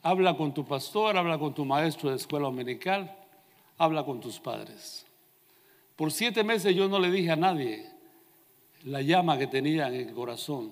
habla 0.02 0.38
con 0.38 0.54
tu 0.54 0.66
pastor, 0.66 1.18
habla 1.18 1.40
con 1.40 1.54
tu 1.54 1.66
maestro 1.66 2.12
de 2.12 2.18
escuela 2.18 2.46
dominical, 2.46 3.16
habla 3.78 4.06
con 4.06 4.22
tus 4.22 4.40
padres. 4.40 5.05
Por 5.96 6.12
siete 6.12 6.44
meses 6.44 6.76
yo 6.76 6.88
no 6.88 7.00
le 7.00 7.10
dije 7.10 7.32
a 7.32 7.36
nadie 7.36 7.90
la 8.84 9.02
llama 9.02 9.38
que 9.38 9.48
tenía 9.48 9.88
en 9.88 9.96
el 9.96 10.14
corazón 10.14 10.72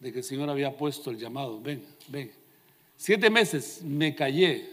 de 0.00 0.12
que 0.12 0.18
el 0.18 0.24
Señor 0.24 0.48
había 0.50 0.76
puesto 0.76 1.10
el 1.10 1.18
llamado. 1.18 1.60
Ven, 1.60 1.84
ven. 2.08 2.32
Siete 2.96 3.30
meses 3.30 3.82
me 3.82 4.14
callé. 4.14 4.68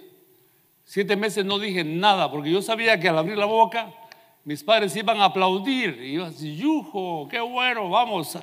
Siete 0.85 1.15
meses 1.15 1.45
no 1.45 1.59
dije 1.59 1.83
nada 1.83 2.31
porque 2.31 2.51
yo 2.51 2.61
sabía 2.61 2.99
que 2.99 3.09
al 3.09 3.17
abrir 3.17 3.37
la 3.37 3.45
boca 3.45 3.93
mis 4.43 4.63
padres 4.63 4.95
iban 4.95 5.19
a 5.19 5.25
aplaudir. 5.25 6.01
Y 6.01 6.13
iban 6.13 6.27
a 6.27 6.31
decir, 6.31 6.55
Yujo, 6.55 7.27
qué 7.29 7.39
bueno, 7.39 7.89
vamos, 7.89 8.37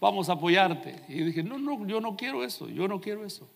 vamos 0.00 0.28
a 0.28 0.34
apoyarte. 0.34 1.02
Y 1.08 1.22
dije, 1.22 1.42
no, 1.42 1.58
no, 1.58 1.84
yo 1.86 2.00
no 2.00 2.16
quiero 2.16 2.44
eso, 2.44 2.68
yo 2.68 2.86
no 2.86 3.00
quiero 3.00 3.24
eso. 3.24 3.48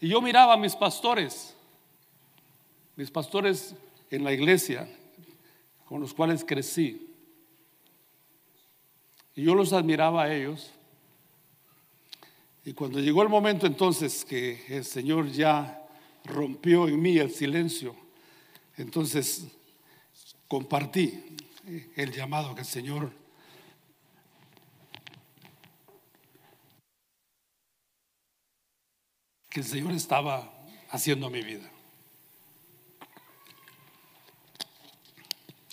Y 0.00 0.08
yo 0.08 0.22
miraba 0.22 0.54
a 0.54 0.56
mis 0.56 0.74
pastores, 0.74 1.54
mis 2.96 3.10
pastores 3.10 3.74
en 4.10 4.24
la 4.24 4.32
iglesia, 4.32 4.88
con 5.94 6.00
los 6.00 6.12
cuales 6.12 6.44
crecí. 6.44 7.08
Y 9.36 9.44
yo 9.44 9.54
los 9.54 9.72
admiraba 9.72 10.24
a 10.24 10.34
ellos. 10.34 10.72
Y 12.64 12.72
cuando 12.72 12.98
llegó 12.98 13.22
el 13.22 13.28
momento 13.28 13.64
entonces 13.64 14.24
que 14.24 14.60
el 14.66 14.84
Señor 14.84 15.30
ya 15.30 15.86
rompió 16.24 16.88
en 16.88 17.00
mí 17.00 17.16
el 17.18 17.30
silencio, 17.30 17.94
entonces 18.76 19.46
compartí 20.48 21.36
el 21.94 22.10
llamado 22.10 22.56
que 22.56 22.62
el 22.62 22.66
Señor 22.66 23.12
que 29.48 29.60
el 29.60 29.66
Señor 29.66 29.92
estaba 29.92 30.52
haciendo 30.90 31.28
a 31.28 31.30
mi 31.30 31.42
vida. 31.42 31.70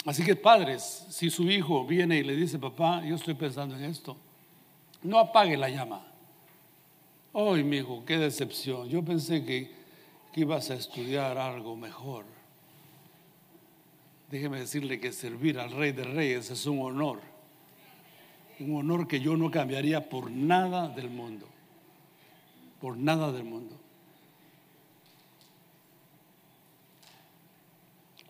Así 0.05 0.23
que 0.23 0.35
padres, 0.35 1.05
si 1.09 1.29
su 1.29 1.49
hijo 1.49 1.85
viene 1.85 2.17
y 2.17 2.23
le 2.23 2.35
dice, 2.35 2.57
papá, 2.57 3.03
yo 3.05 3.15
estoy 3.15 3.35
pensando 3.35 3.75
en 3.75 3.83
esto, 3.83 4.17
no 5.03 5.19
apague 5.19 5.57
la 5.57 5.69
llama, 5.69 6.11
Ay, 7.33 7.63
mi 7.63 7.77
hijo, 7.77 8.03
qué 8.05 8.17
decepción. 8.17 8.89
Yo 8.89 9.03
pensé 9.03 9.45
que, 9.45 9.71
que 10.33 10.41
ibas 10.41 10.69
a 10.69 10.75
estudiar 10.75 11.37
algo 11.37 11.77
mejor. 11.77 12.25
Déjeme 14.29 14.59
decirle 14.59 14.99
que 14.99 15.11
servir 15.11 15.59
al 15.59 15.71
Rey 15.71 15.93
de 15.93 16.03
Reyes 16.03 16.49
es 16.49 16.65
un 16.65 16.81
honor. 16.81 17.21
Un 18.59 18.75
honor 18.75 19.07
que 19.07 19.19
yo 19.21 19.37
no 19.37 19.49
cambiaría 19.49 20.09
por 20.09 20.29
nada 20.29 20.89
del 20.89 21.09
mundo. 21.09 21.47
Por 22.81 22.97
nada 22.97 23.31
del 23.31 23.43
mundo. 23.45 23.77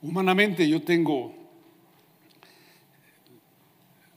Humanamente 0.04 0.68
yo 0.68 0.82
tengo 0.82 1.41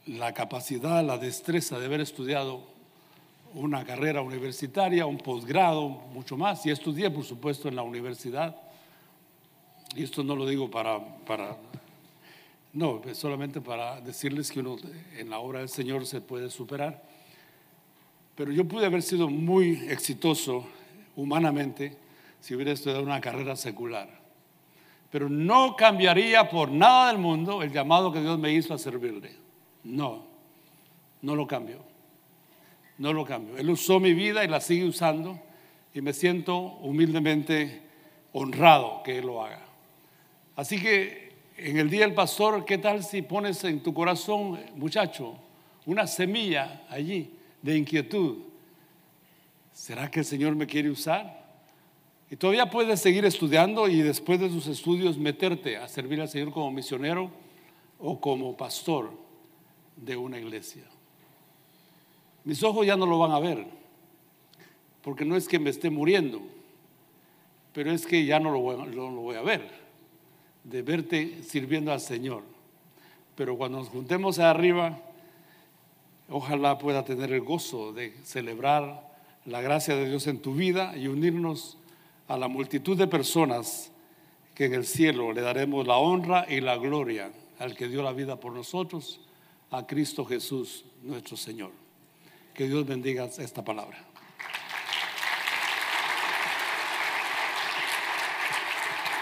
la 0.05 0.33
capacidad, 0.33 1.03
la 1.03 1.17
destreza 1.17 1.79
de 1.79 1.85
haber 1.85 2.01
estudiado 2.01 2.61
una 3.53 3.85
carrera 3.85 4.21
universitaria, 4.21 5.05
un 5.05 5.17
posgrado, 5.17 5.87
mucho 5.89 6.37
más, 6.37 6.65
y 6.65 6.71
estudié, 6.71 7.09
por 7.09 7.23
supuesto, 7.23 7.67
en 7.67 7.75
la 7.75 7.83
universidad. 7.83 8.55
Y 9.95 10.03
esto 10.03 10.23
no 10.23 10.35
lo 10.35 10.45
digo 10.45 10.69
para, 10.69 10.99
para 11.25 11.57
no, 12.73 13.01
solamente 13.13 13.61
para 13.61 14.01
decirles 14.01 14.51
que 14.51 14.59
uno 14.59 14.75
en 15.17 15.29
la 15.29 15.39
obra 15.39 15.59
del 15.59 15.69
Señor 15.69 16.05
se 16.05 16.19
puede 16.19 16.49
superar. 16.49 17.01
Pero 18.35 18.51
yo 18.51 18.65
pude 18.65 18.85
haber 18.85 19.01
sido 19.01 19.29
muy 19.29 19.85
exitoso 19.89 20.67
humanamente 21.15 21.97
si 22.41 22.53
hubiera 22.53 22.73
estudiado 22.73 23.01
una 23.01 23.21
carrera 23.21 23.55
secular. 23.55 24.09
Pero 25.09 25.29
no 25.29 25.77
cambiaría 25.77 26.49
por 26.49 26.69
nada 26.69 27.07
del 27.07 27.17
mundo 27.17 27.63
el 27.63 27.71
llamado 27.71 28.11
que 28.11 28.19
Dios 28.19 28.37
me 28.37 28.51
hizo 28.51 28.73
a 28.73 28.77
servirle. 28.77 29.44
No, 29.85 30.25
no 31.21 31.35
lo 31.35 31.47
cambio. 31.47 31.79
No 32.97 33.13
lo 33.13 33.23
cambio. 33.23 33.57
Él 33.57 33.69
usó 33.69 33.99
mi 33.99 34.13
vida 34.13 34.43
y 34.43 34.47
la 34.47 34.59
sigue 34.59 34.85
usando 34.85 35.39
y 35.93 36.01
me 36.01 36.11
siento 36.11 36.57
humildemente 36.57 37.81
honrado 38.33 39.03
que 39.03 39.19
Él 39.19 39.27
lo 39.27 39.43
haga. 39.43 39.61
Así 40.55 40.81
que 40.81 41.33
en 41.57 41.77
el 41.77 41.89
día 41.89 42.01
del 42.01 42.13
pastor, 42.13 42.65
¿qué 42.65 42.77
tal 42.77 43.03
si 43.03 43.21
pones 43.21 43.63
en 43.63 43.81
tu 43.81 43.93
corazón, 43.93 44.59
muchacho, 44.75 45.37
una 45.85 46.07
semilla 46.07 46.83
allí 46.89 47.31
de 47.61 47.77
inquietud? 47.77 48.37
¿Será 49.71 50.09
que 50.09 50.21
el 50.21 50.25
Señor 50.25 50.55
me 50.55 50.65
quiere 50.65 50.89
usar? 50.89 51.45
Y 52.31 52.37
todavía 52.37 52.69
puedes 52.69 53.01
seguir 53.01 53.23
estudiando 53.25 53.87
y 53.87 54.01
después 54.01 54.39
de 54.39 54.49
tus 54.49 54.65
estudios 54.67 55.17
meterte 55.17 55.77
a 55.77 55.87
servir 55.87 56.21
al 56.21 56.29
Señor 56.29 56.51
como 56.51 56.71
misionero 56.71 57.29
o 57.99 58.19
como 58.19 58.57
pastor 58.57 59.24
de 59.95 60.17
una 60.17 60.39
iglesia. 60.39 60.83
Mis 62.43 62.61
ojos 62.63 62.85
ya 62.85 62.95
no 62.95 63.05
lo 63.05 63.17
van 63.19 63.31
a 63.31 63.39
ver, 63.39 63.65
porque 65.01 65.25
no 65.25 65.35
es 65.35 65.47
que 65.47 65.59
me 65.59 65.69
esté 65.69 65.89
muriendo, 65.89 66.41
pero 67.73 67.91
es 67.91 68.05
que 68.05 68.25
ya 68.25 68.39
no 68.39 68.51
lo 68.51 68.59
voy, 68.59 69.35
a 69.35 69.41
ver 69.41 69.85
de 70.65 70.81
verte 70.81 71.43
sirviendo 71.43 71.91
al 71.91 72.01
Señor. 72.01 72.43
Pero 73.35 73.57
cuando 73.57 73.79
nos 73.79 73.89
juntemos 73.89 74.39
arriba, 74.39 74.99
ojalá 76.29 76.77
pueda 76.77 77.05
tener 77.05 77.31
el 77.31 77.41
gozo 77.41 77.93
de 77.93 78.13
celebrar 78.23 79.15
la 79.45 79.61
gracia 79.61 79.95
de 79.95 80.09
Dios 80.09 80.27
en 80.27 80.41
tu 80.41 80.55
vida 80.55 80.97
y 80.97 81.07
unirnos 81.07 81.77
a 82.27 82.37
la 82.37 82.47
multitud 82.47 82.97
de 82.97 83.07
personas 83.07 83.91
que 84.55 84.65
en 84.65 84.73
el 84.73 84.85
cielo 84.85 85.33
le 85.33 85.41
daremos 85.41 85.85
la 85.85 85.97
honra 85.97 86.45
y 86.49 86.61
la 86.61 86.77
gloria 86.77 87.31
al 87.59 87.75
que 87.75 87.87
dio 87.87 88.01
la 88.01 88.13
vida 88.13 88.39
por 88.39 88.53
nosotros, 88.53 89.19
a 89.77 89.85
Cristo 89.85 90.25
Jesús 90.25 90.85
nuestro 91.01 91.35
Señor. 91.35 91.71
Que 92.53 92.67
Dios 92.67 92.85
bendiga 92.85 93.25
esta 93.25 93.63
palabra. 93.63 93.97